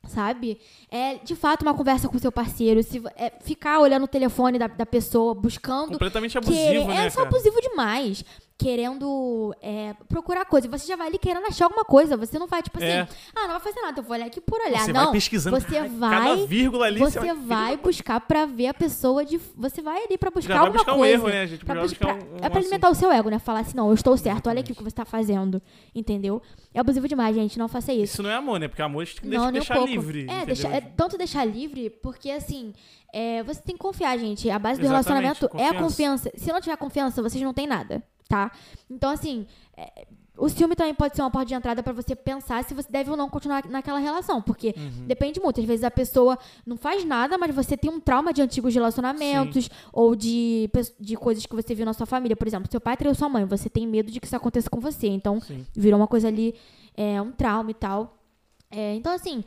[0.06, 0.60] Sabe?
[0.92, 2.84] É de fato uma conversa com o seu parceiro.
[2.84, 7.24] Se, é, ficar olhando o telefone da, da pessoa, buscando Completamente abusivo, né, é só
[7.24, 7.30] cara?
[7.30, 8.26] abusivo demais.
[8.56, 10.68] Querendo é, procurar coisa.
[10.70, 12.16] Você já vai ali querendo achar alguma coisa.
[12.16, 13.08] Você não vai, tipo assim, É.
[13.36, 14.80] ah, não vai fazer nada, eu vou olhar aqui por olhar.
[14.80, 16.18] Você não, vai pesquisando você cada- vai.
[16.30, 17.00] cada vírgula ali.
[17.00, 19.38] Você vai buscar pra ver a pessoa de.
[19.56, 21.14] Você vai ali pra buscar Já alguma buscar um coisa.
[21.14, 21.66] erro, né, gente?
[21.66, 23.40] Pra bus- buscar pra- um- um é pra alimentar o seu ego, né?
[23.40, 25.62] Falar assim, não, eu estou certo, olha aqui o que você tá fazendo.
[25.94, 26.42] Entendeu?
[26.74, 27.58] É abusivo demais, gente.
[27.60, 28.14] Não faça isso.
[28.14, 28.68] Isso não é amor, né?
[28.68, 29.90] Porque amor tem que Não, um deixar pouco.
[29.90, 30.28] livre.
[30.30, 32.72] É, deixa- é tanto deixar livre, porque assim,
[33.12, 34.50] é, você tem que confiar, gente.
[34.50, 35.84] A base do Exatamente, relacionamento é a confiança.
[36.30, 36.32] confiança.
[36.38, 38.02] Se não tiver confiança, vocês não têm nada,
[38.34, 38.52] tá?
[38.90, 39.46] Então, assim,
[39.78, 42.92] é, o ciúme também pode ser uma porta de entrada pra você pensar se você
[42.92, 44.42] deve ou não continuar naquela relação.
[44.42, 45.06] Porque Uhum.
[45.06, 45.60] depende muito.
[45.60, 49.70] Às vezes a pessoa não faz nada, mas você tem um trauma de antigos relacionamentos
[49.92, 50.68] ou de,
[51.00, 52.36] de coisas que você viu na sua família.
[52.36, 54.80] Por exemplo, seu pai traiu sua mãe, você tem medo de que isso aconteça com
[54.80, 55.06] você.
[55.08, 55.66] Então, Sim.
[55.76, 56.56] virou uma coisa ali,
[56.98, 58.18] é, um trauma e tal.
[58.72, 59.44] É, então, assim,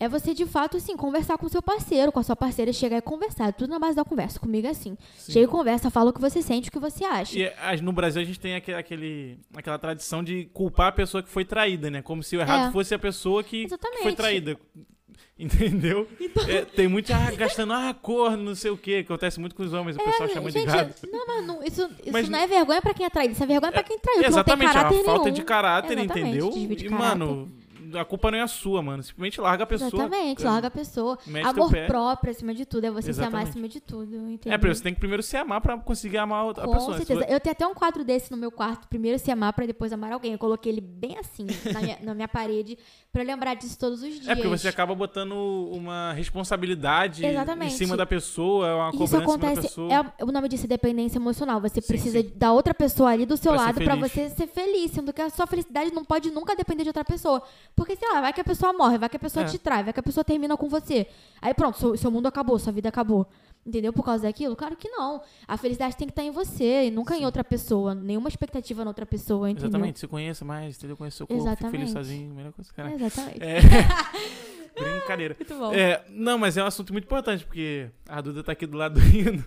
[0.00, 2.96] é você de fato, assim, conversar com o seu parceiro, com a sua parceira, chegar
[2.96, 3.52] e conversar.
[3.52, 4.40] Tudo na base da conversa.
[4.40, 4.96] Comigo é assim.
[5.16, 5.32] Sim.
[5.32, 7.38] Chega e conversa, fala o que você sente, o que você acha.
[7.38, 11.28] E no Brasil a gente tem aquele, aquele- aquela tradição de culpar a pessoa que
[11.28, 12.00] foi traída, né?
[12.02, 12.72] Como se o errado É.
[12.72, 14.56] fosse a pessoa que, que foi traída.
[15.38, 16.06] Entendeu?
[16.20, 18.96] Então É, tem muito ah, gastando ah, cor, não sei o que.
[18.98, 20.94] Acontece muito com os homens, o pessoal chama de É, Gente, gado.
[21.10, 23.46] não, mas não, isso, isso Mas não é vergonha pra quem é traído, isso é
[23.46, 24.22] vergonha pra quem traiu.
[24.24, 25.34] Exatamente, não tem é caráter uma falta nenhum.
[25.34, 26.50] de caráter, Exatamente, entendeu?
[26.50, 26.90] de E, caráter.
[27.18, 27.52] mano,
[27.98, 29.02] a culpa não é a sua, mano.
[29.02, 29.88] Simplesmente larga a pessoa.
[29.88, 31.18] Exatamente, larga a pessoa.
[31.26, 33.50] Mete Amor próprio acima de tudo, é você se amar Exatamente.
[33.50, 34.52] acima de tudo, entendeu?
[34.52, 36.98] É, porque você tem que primeiro se amar pra conseguir amar a outra Com pessoa.
[36.98, 37.30] Se certeza.
[37.30, 38.88] Eu tenho até um quadro desse no meu quarto.
[38.88, 40.32] Primeiro se amar pra depois amar alguém.
[40.32, 42.78] Eu coloquei ele bem assim, na minha, na minha parede,
[43.12, 44.28] pra eu lembrar disso todos os dias.
[44.28, 45.32] É porque você acaba botando
[45.72, 47.74] uma responsabilidade Exatamente.
[47.74, 49.68] em cima da pessoa, uma Isso cobrança em cima da acontece.
[49.68, 49.92] pessoa.
[50.18, 51.60] É, o nome disso é dependência emocional.
[51.60, 52.32] Você Sim, precisa sim.
[52.36, 54.12] da outra pessoa ali do seu Pra lado pra feliz.
[54.12, 54.90] você ser feliz.
[54.92, 57.42] Sendo que a sua felicidade não pode nunca depender de outra pessoa.
[57.74, 59.48] Porque, sei lá, vai que a pessoa morre, vai que a pessoa É.
[59.48, 61.06] te trai, vai que a pessoa termina com você.
[61.42, 63.26] Aí pronto, seu, seu mundo acabou, sua vida acabou.
[63.64, 63.92] Entendeu?
[63.92, 64.56] Por causa daquilo?
[64.56, 65.20] Claro que não.
[65.46, 67.94] A felicidade tem que estar em você e nunca em outra pessoa.
[67.94, 69.68] Nenhuma expectativa na outra pessoa, entendeu?
[69.68, 70.96] Exatamente, se conheça mais, entendeu?
[70.96, 71.92] Conheça seu corpo, fique feliz Exatamente.
[71.92, 72.92] sozinho, melhor coisa, cara.
[72.94, 73.42] Exatamente.
[73.42, 73.58] É.
[74.80, 75.36] Brincadeira.
[75.38, 75.72] Muito bom.
[75.74, 78.98] É, não, mas é um assunto muito importante, porque a Duda tá aqui do lado
[79.00, 79.44] rindo.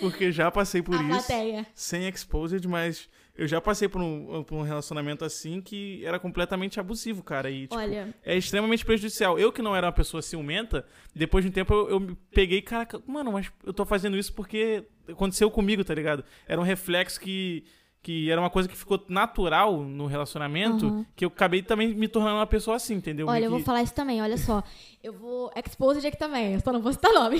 [0.00, 1.08] porque já passei por a isso.
[1.08, 1.66] plateia.
[1.74, 6.78] Sem exposed, mas eu já passei por um, por um relacionamento assim que era completamente
[6.78, 7.50] abusivo, cara.
[7.50, 9.38] E, tipo, Olha, é extremamente prejudicial.
[9.38, 12.60] Eu que não era uma pessoa ciumenta, depois de um tempo eu, eu me peguei,
[12.60, 16.22] caraca, mano, mas eu tô fazendo isso porque aconteceu comigo, tá ligado?
[16.46, 17.64] Era um reflexo que,
[18.02, 21.06] que era uma coisa que ficou natural no relacionamento, Aham.
[21.16, 23.28] que eu acabei também me tornando uma pessoa assim, entendeu?
[23.28, 24.62] olha, eu vou falar isso também, olha só.
[25.02, 27.38] Eu vou expose aqui também, eu só não vou citar nome.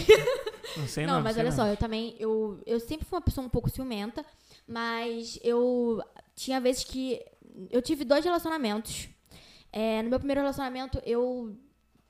[0.77, 1.57] Não sei Não, não, mas olha não.
[1.57, 4.25] só, eu também, eu, eu sempre fui uma pessoa um pouco ciumenta,
[4.67, 6.03] mas eu
[6.35, 7.21] tinha vezes que
[7.71, 9.09] eu tive dois relacionamentos.
[9.73, 11.57] É, no meu primeiro relacionamento, eu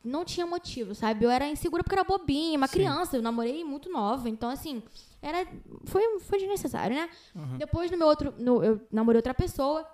[0.05, 1.25] não tinha motivo, sabe?
[1.25, 2.73] Eu era insegura porque era bobinha, uma Sim.
[2.75, 4.83] criança, eu namorei muito nova, então assim,
[5.21, 5.47] era
[5.85, 7.09] foi foi desnecessário, né?
[7.35, 7.59] Uhum.
[7.59, 9.87] Depois no meu outro, no- eu namorei outra pessoa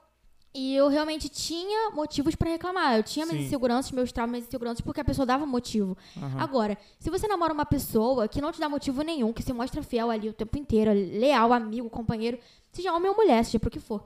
[0.54, 2.96] e eu realmente tinha motivos pra reclamar.
[2.96, 3.46] Eu tinha minhas Sim.
[3.46, 5.96] inseguranças, meus traumas, minhas inseguranças porque a pessoa dava motivo.
[6.16, 6.40] Aham.
[6.40, 9.82] Agora, se você namora uma pessoa que não te dá motivo nenhum, que se mostra
[9.82, 12.38] fiel ali o tempo inteiro, leal, amigo, companheiro,
[12.72, 14.04] seja homem ou mulher, seja pro que for.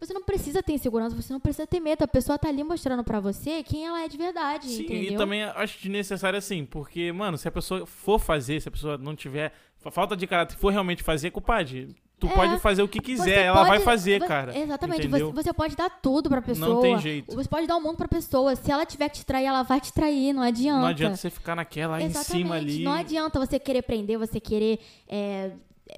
[0.00, 2.02] Você não precisa ter insegurança, você não precisa ter medo.
[2.02, 5.12] A pessoa tá ali mostrando pra você quem ela é de verdade, Sim, entendeu?
[5.12, 8.98] e também acho desnecessário assim, porque, mano, se a pessoa for fazer, se a pessoa
[8.98, 12.88] não tiver fa- falta de caráter, for realmente fazer, compadre, tu É, pode fazer o
[12.88, 14.56] que quiser, Você ela pode- vai fazer, vo- cara.
[14.58, 15.08] Exatamente.
[15.08, 16.68] Você, você pode dar tudo pra pessoa.
[16.74, 17.34] Não tem jeito.
[17.34, 18.56] Você pode dar o mundo pra pessoa.
[18.56, 20.32] Se ela tiver que te trair, ela vai te trair.
[20.32, 20.80] Não adianta.
[20.80, 22.44] Não adianta você ficar naquela aí em Exatamente.
[22.44, 22.82] cima ali.
[22.84, 25.52] Não adianta você querer prender, você querer é,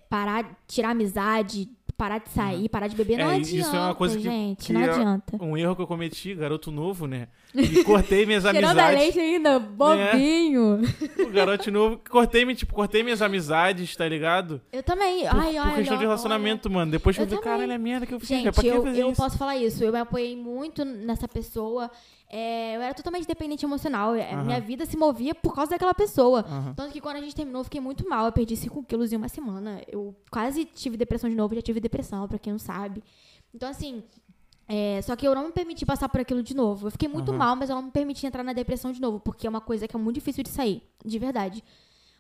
[0.09, 3.95] parar, tirar amizade, parar de sair, parar de beber, não É, adianta, isso é uma
[3.95, 5.37] coisa que- gente, que não é- adianta.
[5.43, 7.29] Um erro que eu cometi, garoto novo, né?
[7.55, 8.99] E cortei minhas Cheirando a amizades.
[9.01, 10.81] leite ainda, bobinho.
[11.19, 14.61] O garoto novo, cortei, me- tipo, cortei minhas amizades, tá ligado?
[14.71, 15.21] Eu também.
[15.27, 16.91] Por, ai, por ai, questão de olha, relacionamento, mano.
[16.93, 18.53] Depois que eu Eu caralho, é merda que eu fiz, Gente, velho.
[18.55, 19.17] Pra que eu, fazer eu isso?
[19.23, 19.83] posso falar isso.
[19.83, 21.91] Eu me apoiei muito nessa pessoa.
[22.29, 24.15] É, eu era totalmente dependente emocional.
[24.15, 24.45] Aham.
[24.45, 26.41] Minha vida se movia por causa daquela pessoa.
[26.41, 26.75] Aham.
[26.75, 28.27] Tanto que quando a gente terminou, eu fiquei muito mal.
[28.27, 29.81] Eu perdi 5 quilos em uma semana.
[29.87, 31.55] Eu quase tive depressão de novo.
[31.55, 33.03] Já tive depressão, pra quem não sabe.
[33.55, 34.03] Então, assim...
[34.69, 36.89] é, só que eu não me permiti passar por aquilo de novo.
[36.89, 37.39] Eu fiquei muito Aham.
[37.39, 39.21] mal, mas eu não me permiti entrar na depressão de novo.
[39.21, 40.83] Porque é uma coisa que é muito difícil de sair.
[41.05, 41.63] De verdade.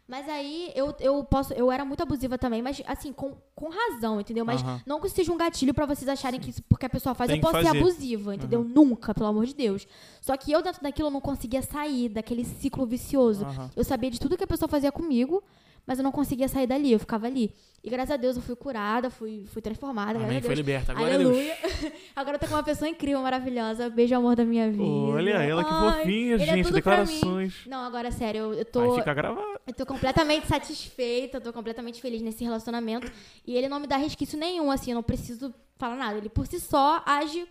[0.08, 1.52] Mas aí eu, eu posso.
[1.54, 4.44] Eu era muito abusiva também, mas assim, com, com razão, entendeu?
[4.44, 4.80] Mas Aham.
[4.86, 7.38] não que seja um gatilho pra vocês acharem que isso porque a pessoa faz, Tem
[7.38, 7.78] eu posso ser fazer.
[7.80, 8.62] abusiva, entendeu?
[8.62, 9.84] Nunca, pelo amor de Deus.
[10.20, 13.44] Só que eu, dentro daquilo, eu não conseguia sair daquele ciclo vicioso.
[13.44, 13.68] Aham.
[13.74, 15.42] Eu sabia de tudo que a pessoa fazia comigo,
[15.86, 17.54] mas eu não conseguia sair dali, eu ficava ali.
[17.82, 20.18] E graças a Deus eu fui curada, fui, fui transformada.
[20.18, 20.92] Amém, foi liberta.
[20.92, 21.30] Glória a Deus.
[21.30, 21.56] Aleluia.
[22.16, 23.88] Agora eu tô com uma pessoa incrível, maravilhosa.
[23.88, 24.82] Beijo, amor da minha vida.
[24.82, 26.66] Olha ela que Ai, fofinha, é gente.
[26.66, 26.72] mim.
[26.72, 27.54] Declarações.
[27.66, 28.88] Não, agora sério, eu, eu tô.
[28.88, 29.60] Vai ficar gravado.
[29.64, 33.10] Eu tô completamente satisfeita, eu tô completamente feliz nesse relacionamento.
[33.46, 36.18] E ele não me dá resquício nenhum, assim, eu não preciso falar nada.
[36.18, 37.46] Ele por si só age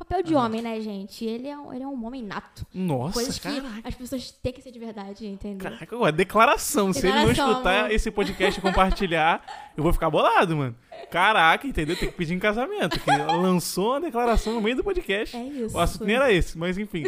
[0.00, 1.24] papel de homem, né, gente?
[1.24, 2.66] Ele é, um- ele é um homem nato.
[2.74, 3.48] Nossa, Coisas que
[3.84, 5.70] as pessoas têm que ser de verdade, entendeu?
[5.70, 6.92] Caraca, ué, declaração.
[6.92, 7.90] Se ele não Declaração, escutar amor.
[7.92, 9.44] esse podcast e compartilhar,
[9.76, 10.76] eu vou ficar bolado, mano.
[11.10, 11.96] Caraca, entendeu?
[11.96, 12.98] Tem que pedir em casamento.
[13.00, 15.36] Que lançou uma declaração no meio do podcast.
[15.36, 15.76] É isso.
[15.76, 17.04] O assunto nem era esse, mas enfim.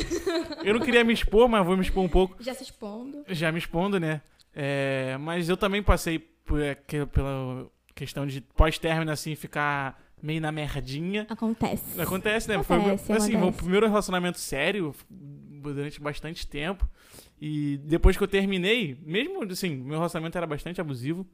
[0.65, 2.37] Eu não queria me expor, mas vou me expor um pouco.
[2.43, 3.25] Já se expondo.
[3.29, 4.21] Já me expondo, né?
[4.55, 10.53] É, mas eu também passei por, é, pela questão de pós-término, assim, ficar meio na
[10.53, 11.27] merdinha.
[11.29, 12.01] Acontece.
[12.01, 12.63] Acontece, né?
[12.63, 13.63] Foi o meu- Acontece, assim, meu acontece.
[13.63, 16.89] primeiro relacionamento sério durante bastante tempo.
[17.41, 21.27] E depois que eu terminei, mesmo assim, meu relacionamento era bastante abusivo.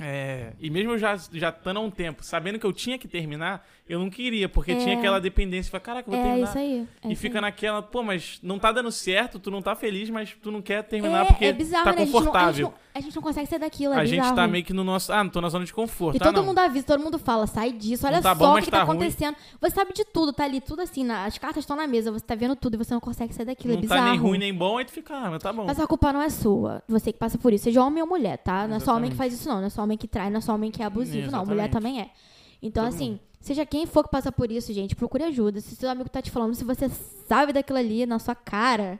[0.00, 3.06] É, e mesmo eu já, já estando há um tempo, sabendo que eu tinha que
[3.06, 4.76] terminar, eu não queria, porque É.
[4.76, 5.70] tinha aquela dependência.
[5.70, 6.48] Falei, caraca, vou É terminar.
[6.48, 6.86] isso aí.
[7.02, 7.42] é e isso fica aí.
[7.42, 10.82] naquela, pô, mas não tá dando certo, tu não tá feliz, mas tu não quer
[10.84, 11.96] terminar é, porque é bizarro, tá né?
[11.96, 12.48] A gente não- confortável.
[12.48, 14.36] A gente, não, a gente não consegue sair daquilo, é A gente bizarro.
[14.36, 15.12] tá meio que no nosso.
[15.12, 16.16] Ah, não tô na zona de conforto.
[16.16, 16.44] E ah, todo não.
[16.44, 18.78] mundo avisa, todo mundo fala, sai disso, olha Não tá só bom, o que tá
[18.78, 19.36] tá acontecendo.
[19.60, 22.24] Você sabe de tudo, tá ali, tudo assim, na- as cartas estão na mesa, você
[22.24, 24.02] tá vendo tudo e você não consegue sair daquilo, é Não bizarro.
[24.04, 25.64] tá nem ruim nem bom, aí tu fica, ah, mas tá bom.
[25.66, 28.38] Mas a culpa não é sua, você que passa por isso, seja homem ou mulher,
[28.38, 28.66] tá?
[28.66, 29.16] Não é só homem que Exatamente.
[29.16, 30.86] faz isso não, não é só homem que trai, não é só homem que é
[30.86, 31.72] abusivo, não, mulher Exatamente.
[31.96, 32.10] também é.
[32.62, 35.60] Então, Todo assim, seja quem for que passa por isso, gente, procure ajuda.
[35.60, 36.88] Se seu amigo tá te falando, se você
[37.28, 38.98] sabe daquilo ali na sua cara,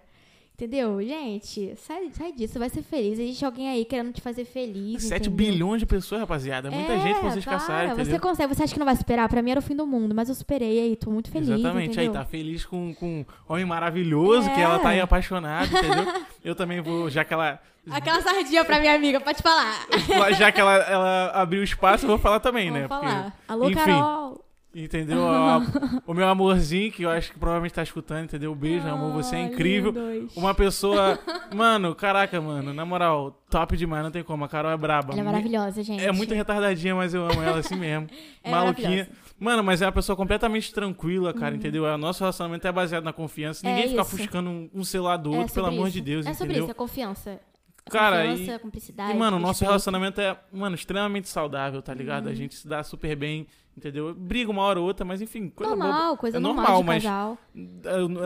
[0.64, 1.02] entendeu?
[1.02, 3.18] Gente, sai, sai disso, vai ser feliz.
[3.18, 5.36] Existe alguém aí querendo te fazer feliz, 7 entendeu?
[5.52, 6.68] bilhões de pessoas, rapaziada.
[6.68, 8.04] É muita gente pra vocês para, caçarem, entendeu?
[8.06, 9.28] Você consegue, você acha que não vai superar?
[9.28, 11.98] Pra mim era o fim do mundo, mas eu superei aí, tô muito feliz, Exatamente,
[11.98, 12.12] aí entendeu?
[12.12, 14.62] tá feliz com, com um homem maravilhoso, que É.
[14.62, 16.06] ela tá aí apaixonada, entendeu?
[16.44, 17.60] Eu também vou, já que ela.
[17.90, 19.86] Aquela sardinha pra minha amiga, pode falar.
[20.38, 22.88] Já que ela, ela abriu espaço, eu vou falar também, Vamos né?
[22.88, 23.32] falar.
[23.48, 24.44] Alô, enfim, Carol.
[24.74, 25.28] Entendeu?
[25.28, 25.60] A-
[26.06, 28.54] o meu amorzinho, que eu acho que provavelmente tá escutando, entendeu?
[28.54, 29.92] Beijo, amor, você é Ah, incrível.
[29.92, 30.36] lindos.
[30.36, 31.18] Uma pessoa.
[31.54, 34.42] Mano, caraca, mano, na moral, top demais, não tem como.
[34.44, 35.12] A Carol é braba.
[35.12, 36.02] Ela é maravilhosa, gente.
[36.02, 38.06] É muito retardadinha, mas eu amo ela assim mesmo.
[38.42, 39.08] É Maluquinha.
[39.38, 41.84] Mano, mas é uma pessoa completamente tranquila, cara, entendeu?
[41.84, 43.64] O nosso relacionamento é baseado na confiança.
[43.66, 44.14] Ninguém É fica isso.
[44.16, 45.94] ofuscando um, um celular do É outro, pelo sobre amor isso.
[45.96, 46.64] de Deus, É sobre entendeu?
[46.64, 47.40] isso, é confiança.
[47.84, 49.12] É Cara, confiança, e- cumplicidade.
[49.12, 49.68] E, mano, o nosso respeito.
[49.70, 52.26] relacionamento é, mano, extremamente saudável, tá ligado?
[52.26, 52.32] Uhum.
[52.32, 54.14] A gente se dá super bem, entendeu?
[54.14, 56.16] Briga uma hora ou outra, mas enfim, coisa normal, boba.
[56.16, 57.36] coisa é normal, mas casal.
[57.54, 57.62] eu,
[57.92, 58.18] eu- eu nunca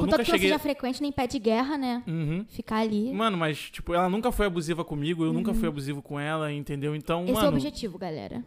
[0.00, 0.48] Contanto que não cheguei...
[0.48, 2.02] seja frequente, nem pé de guerra, né?
[2.06, 2.44] Uhum.
[2.48, 3.12] Ficar ali.
[3.12, 6.94] Mano, mas, tipo, ela nunca foi abusiva comigo, eu nunca fui abusivo com ela, entendeu?
[6.94, 7.24] Então, Uhum.
[7.24, 8.44] Esse é o mano, objetivo, galera.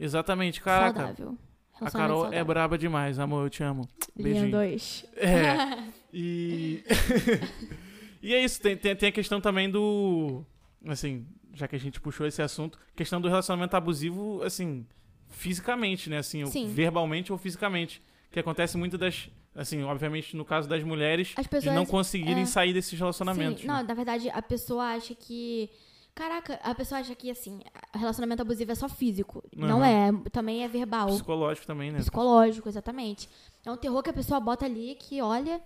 [0.00, 0.98] exatamente, caraca.
[1.00, 1.38] Saudável.
[1.78, 2.44] A Carol é saudável.
[2.46, 3.86] braba demais, amor, eu te amo.
[4.16, 4.46] Beijinho.
[4.46, 5.04] Lindos.
[5.14, 5.84] É.
[6.18, 6.82] E.
[8.26, 10.44] e é isso, tem, tem, tem a questão também do.
[10.86, 11.24] Assim,
[11.54, 14.84] já que a gente puxou esse assunto, questão do relacionamento abusivo, assim,
[15.28, 16.18] fisicamente, né?
[16.18, 16.66] Assim, Sim.
[16.68, 18.02] verbalmente ou fisicamente.
[18.30, 19.30] Que acontece muito das.
[19.54, 22.46] Assim, obviamente, no caso das mulheres, As de pessoas- não conseguirem é.
[22.46, 23.62] sair desses relacionamentos.
[23.62, 23.74] Sim, né?
[23.74, 25.70] não, na verdade, a pessoa acha que.
[26.14, 27.60] Caraca, a pessoa acha que, assim,
[27.94, 29.44] relacionamento abusivo é só físico.
[29.54, 31.08] Não é, também é verbal.
[31.08, 31.98] Psicológico também, né?
[31.98, 33.28] Psicológico, exatamente.
[33.64, 35.60] É um terror que a pessoa bota ali, que olha.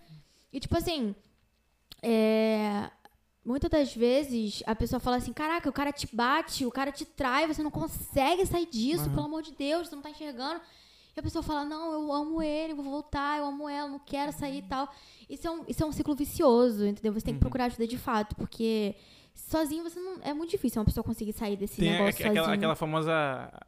[0.52, 1.14] E, tipo assim.
[2.03, 2.90] É.
[3.44, 7.05] Muitas das vezes a pessoa fala assim: Caraca, o cara te bate, o cara te
[7.07, 9.14] trai, você não consegue sair disso, Uhum.
[9.14, 10.61] pelo amor de Deus, você não tá enxergando.
[11.16, 13.98] E a pessoa fala: Não, eu amo ele, eu vou voltar, eu amo ela, não
[13.98, 14.88] quero sair e tal.
[15.28, 17.12] Isso é um, isso é um ciclo vicioso, entendeu?
[17.14, 17.38] Você tem Uhum.
[17.38, 18.94] que procurar ajuda de fato, porque
[19.34, 20.18] sozinho você não.
[20.22, 22.55] É muito difícil uma pessoa conseguir sair desse Tem negócio aqu- aquela, sozinho.
[22.59, 23.12] aquela famosa.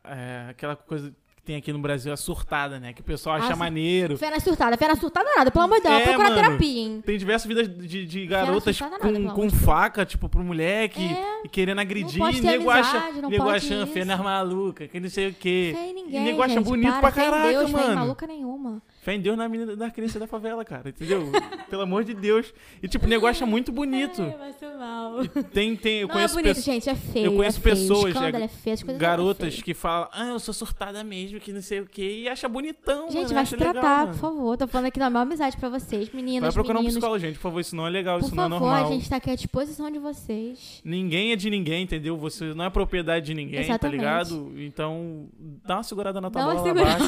[0.04, 2.92] é, aquela coisa que tem aqui no Brasil, a surtada, né?
[2.92, 4.16] Que o pessoal acha Ah, maneiro.
[4.16, 6.40] Fé na surtada, fé na surtada nada, pelo amor de Deus, É, procura mano.
[6.40, 7.02] terapia, hein?
[7.04, 11.42] Tem diversas vidas de, de garotas assustada nada, com, com faca, tipo, pro moleque É,
[11.44, 12.22] e querendo agredir.
[12.22, 13.92] E nego acha, não nego achando isso.
[13.92, 15.74] fé nas maluca, que não sei o quê.
[15.76, 17.94] Em ninguém, e nego acha bonito para, pra caraca, Deus, mano.
[17.96, 18.80] maluca nenhuma.
[19.02, 21.28] Fé em Deus na menina da criança da favela, cara, entendeu?
[21.68, 22.54] Pelo amor de Deus.
[22.80, 24.22] E tipo, o nego acha muito bonito.
[24.38, 25.26] Vai ser mal.
[25.52, 26.64] Tem, tem, eu não é conheço bonito, pessoas.
[26.64, 27.26] gente, é feio.
[27.26, 27.76] eu conheço é feio.
[27.76, 31.40] pessoas, é, é feio, as coisas Garotas é que falam, ah, eu sou surtada mesmo,
[31.40, 34.12] que não sei o quê, e acha bonitão, Gente, mano, vai se legal, tratar, mano.
[34.12, 34.56] por favor.
[34.56, 36.94] Tô falando aqui na maior amizade pra vocês, meninas, Vai procurar um meninos.
[36.94, 38.86] psicólogo, gente, por favor, isso não é legal, Por isso não é favor, normal.
[38.86, 40.80] a gente tá aqui à disposição de vocês.
[40.84, 42.16] Ninguém é de ninguém, entendeu?
[42.18, 43.80] Você não é propriedade de ninguém, Exatamente.
[43.80, 44.52] tá ligado?
[44.58, 45.26] Então,
[45.66, 47.04] dá uma segurada na tua Dá bola lá abaixo.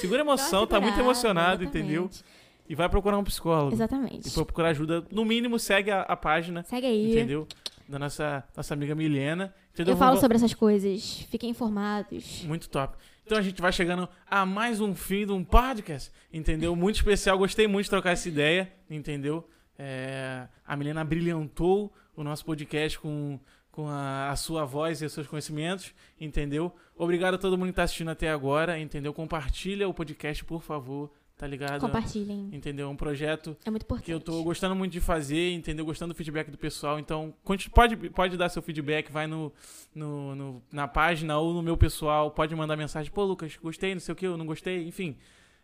[0.00, 2.02] Segura a emoção, tá muito segurada, emocionado, entendeu?
[2.10, 2.24] exatamente.
[2.68, 3.72] E vai procurar um psicólogo.
[3.74, 4.26] Exatamente.
[4.26, 7.12] E for procurar ajuda, no mínimo segue a, a página, Segue aí.
[7.12, 7.46] entendeu?
[7.88, 9.54] Da nossa, nossa amiga Milena.
[9.72, 9.94] Entendeu?
[9.94, 11.20] Eu falo Vamos- sobre essas coisas.
[11.30, 12.42] Fiquem informados.
[12.44, 12.96] Muito top.
[13.24, 16.74] Então a gente vai chegando a mais um fim de um podcast, entendeu?
[16.74, 19.48] Muito especial, gostei muito de trocar essa ideia, entendeu?
[19.78, 23.38] É, a Milena brilhantou o nosso podcast com,
[23.70, 26.72] com a, a sua voz e os seus conhecimentos, entendeu?
[26.96, 29.12] Obrigado a todo mundo que está assistindo até agora, entendeu?
[29.12, 31.80] Compartilha o podcast, por favor, tá ligado?
[31.80, 32.48] Compartilhem.
[32.52, 32.86] Entendeu?
[32.86, 34.06] É um projeto É muito importante.
[34.06, 35.84] que eu tô gostando muito de fazer, entendeu?
[35.84, 36.98] Gostando do feedback do pessoal.
[36.98, 37.34] Então,
[37.74, 39.52] pode, pode dar seu feedback, vai no,
[39.94, 44.00] no, no- na página ou no meu pessoal, pode mandar mensagem, pô, Lucas, gostei, não
[44.00, 45.16] sei o que, eu não gostei, enfim.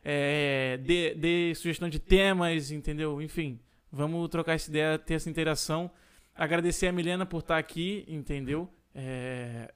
[0.05, 3.23] É, dê, dê sugestão de temas, entendeu?
[3.23, 3.59] Enfim,
[3.91, 5.91] vamos trocar essa ideia, ter essa interação.
[6.35, 8.69] Agradecer a Milena por estar aqui, entendeu?
[8.95, 9.71] É,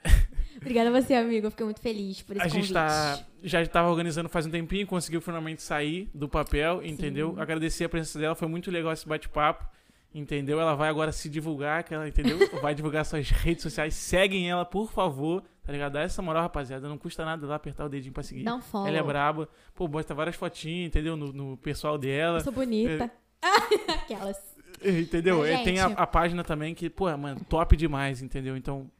[0.60, 1.46] Obrigada a você, amigo.
[1.46, 2.74] Eu fiquei muito feliz por esse a gente convite.
[2.74, 7.34] tá, já estava organizando faz um tempinho, conseguiu finalmente sair do papel, entendeu?
[7.34, 7.40] Sim.
[7.40, 9.66] Agradecer a presença dela, foi muito legal esse bate-papo,
[10.14, 10.60] entendeu?
[10.60, 12.38] Ela vai agora se divulgar, que ela, entendeu?
[12.60, 15.92] vai divulgar suas redes sociais, seguem ela, por favor, tá ligado?
[15.92, 18.42] Dá essa moral, rapaziada, não custa nada lá apertar o dedinho pra seguir.
[18.44, 18.86] Dá um follow.
[18.88, 21.16] Ela é braba, pô, bota várias fotinhas, entendeu?
[21.16, 23.10] No, no pessoal dela, Eu sou bonita.
[23.88, 24.38] Aquelas.
[24.84, 25.38] entendeu?
[25.40, 28.56] Mas, E tem a, gente- a página também que, pô, mano, top demais, entendeu?
[28.56, 28.90] Então,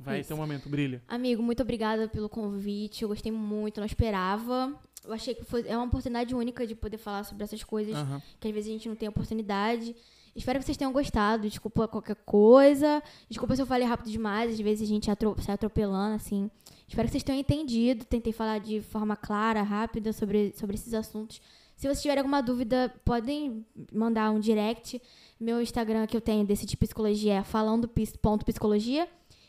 [0.00, 0.28] vai Isso.
[0.28, 1.02] ter um momento, brilha.
[1.06, 3.02] Amigo, muito obrigada pelo convite.
[3.02, 4.74] Eu gostei muito, não esperava.
[5.04, 8.20] Eu achei que foi, é uma oportunidade única de poder falar sobre essas coisas Aham.
[8.38, 9.94] que às vezes a gente não tem oportunidade.
[10.34, 11.48] Espero que vocês tenham gostado.
[11.48, 13.02] Desculpa qualquer coisa.
[13.28, 14.52] Desculpa se eu falei rápido demais.
[14.52, 16.50] Às vezes a gente atro sai atropelando, assim.
[16.86, 18.04] Espero que vocês tenham entendido.
[18.04, 21.40] Tentei falar de forma clara, rápida sobre, sobre esses assuntos.
[21.76, 25.00] Se vocês tiverem alguma dúvida, podem mandar um direct.
[25.38, 29.08] Meu Instagram que eu tenho desse tipo de psicologia é falando.psicologia.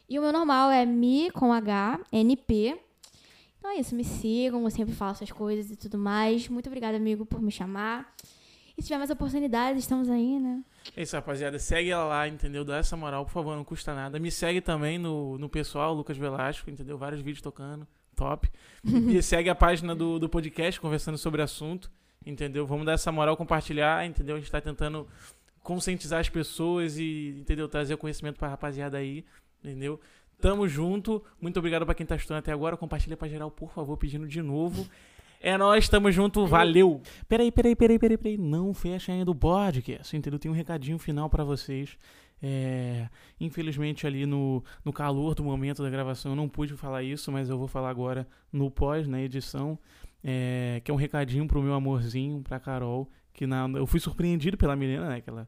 [0.09, 2.77] E o meu normal é mi com H, NP.
[3.57, 6.47] Então é isso, me sigam, eu sempre falo essas coisas e tudo mais.
[6.49, 8.13] Muito obrigada, amigo, por me chamar.
[8.77, 10.63] E se tiver mais oportunidades, estamos aí, né?
[10.95, 11.59] É isso, rapaziada.
[11.59, 12.65] Segue ela lá, entendeu?
[12.65, 14.19] Dá essa moral, por favor, não custa nada.
[14.19, 16.97] Me segue também no, no pessoal, Lucas Velasco, entendeu?
[16.97, 18.49] Vários vídeos tocando, top.
[18.83, 21.91] e segue a página do, do podcast, conversando sobre o assunto,
[22.25, 22.65] entendeu?
[22.65, 24.35] Vamos dar essa moral, compartilhar, entendeu?
[24.35, 25.07] A gente tá tentando
[25.61, 27.67] conscientizar as pessoas e, entendeu?
[27.69, 29.23] Trazer o conhecimento pra rapaziada aí,
[29.63, 29.99] entendeu?
[30.39, 31.23] Tamo junto.
[31.39, 32.75] Muito obrigado pra quem tá estudando até agora.
[32.75, 34.87] Compartilha pra geral, por favor, pedindo de novo.
[35.39, 37.01] É nóis, tamo junto, valeu.
[37.27, 38.37] Peraí, peraí, peraí, peraí, peraí.
[38.37, 40.39] Não fecha ainda o podcast, entendeu?
[40.39, 41.97] Tem um recadinho final pra vocês.
[42.43, 43.07] É,
[43.39, 47.49] infelizmente, ali no, no calor do momento da gravação, eu não pude falar isso, mas
[47.49, 49.77] eu vou falar agora no pós, na edição.
[50.23, 53.09] É, que é um recadinho pro meu amorzinho, pra Carol.
[53.33, 55.21] Que na, eu fui surpreendido pela Milena, né?
[55.21, 55.47] Que ela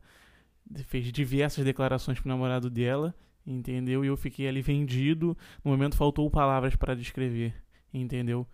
[0.86, 3.14] fez diversas declarações pro namorado dela,
[3.46, 4.04] entendeu?
[4.04, 5.38] E eu fiquei ali vendido.
[5.64, 7.54] No momento faltou palavras para descrever,
[7.94, 8.48] entendeu?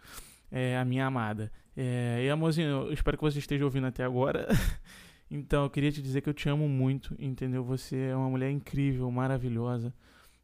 [0.52, 1.52] É, a minha amada.
[1.76, 4.48] É, e amorzinho, eu espero que você esteja ouvindo até agora.
[5.30, 7.64] então, eu queria te dizer que eu te amo muito, entendeu?
[7.64, 9.94] Você é uma mulher incrível, maravilhosa,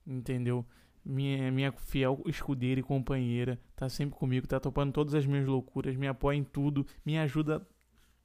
[0.05, 0.65] entendeu?
[1.03, 5.95] Minha, minha fiel escudeira e companheira, tá sempre comigo, tá topando todas as minhas loucuras,
[5.95, 7.67] me apoia em tudo, me ajuda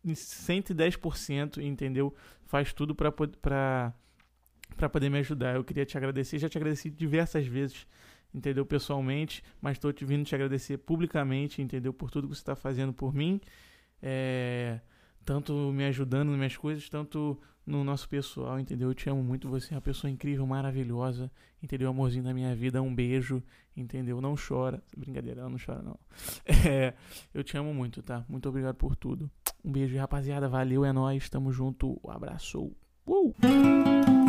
[0.05, 2.15] em 110%, entendeu?
[2.47, 3.13] Faz tudo pra,
[4.77, 5.55] pra poder me ajudar.
[5.55, 7.87] Eu queria te agradecer, já te agradeci diversas vezes,
[8.35, 8.65] entendeu?
[8.65, 11.93] Pessoalmente, mas tô te vindo te agradecer publicamente, entendeu?
[11.93, 13.41] Por tudo que você tá fazendo por mim.
[14.03, 14.81] É,
[15.25, 18.89] tanto me ajudando nas minhas coisas, tanto no nosso pessoal, entendeu?
[18.89, 21.31] Eu te amo muito, você é uma pessoa incrível, maravilhosa,
[21.63, 21.89] entendeu?
[21.89, 23.43] Amorzinho da minha vida, um beijo,
[23.77, 24.21] entendeu?
[24.21, 24.83] Não chora.
[24.97, 25.99] Brincadeira, não chora, não.
[26.69, 26.95] É,
[27.33, 28.25] eu te amo muito, tá?
[28.29, 29.31] Muito obrigado por tudo.
[29.65, 30.49] Um beijo, rapaziada.
[30.49, 31.29] Valeu, é nóis.
[31.29, 32.01] Tamo junto.
[32.03, 32.73] Um abraço.
[33.07, 34.20] Uh!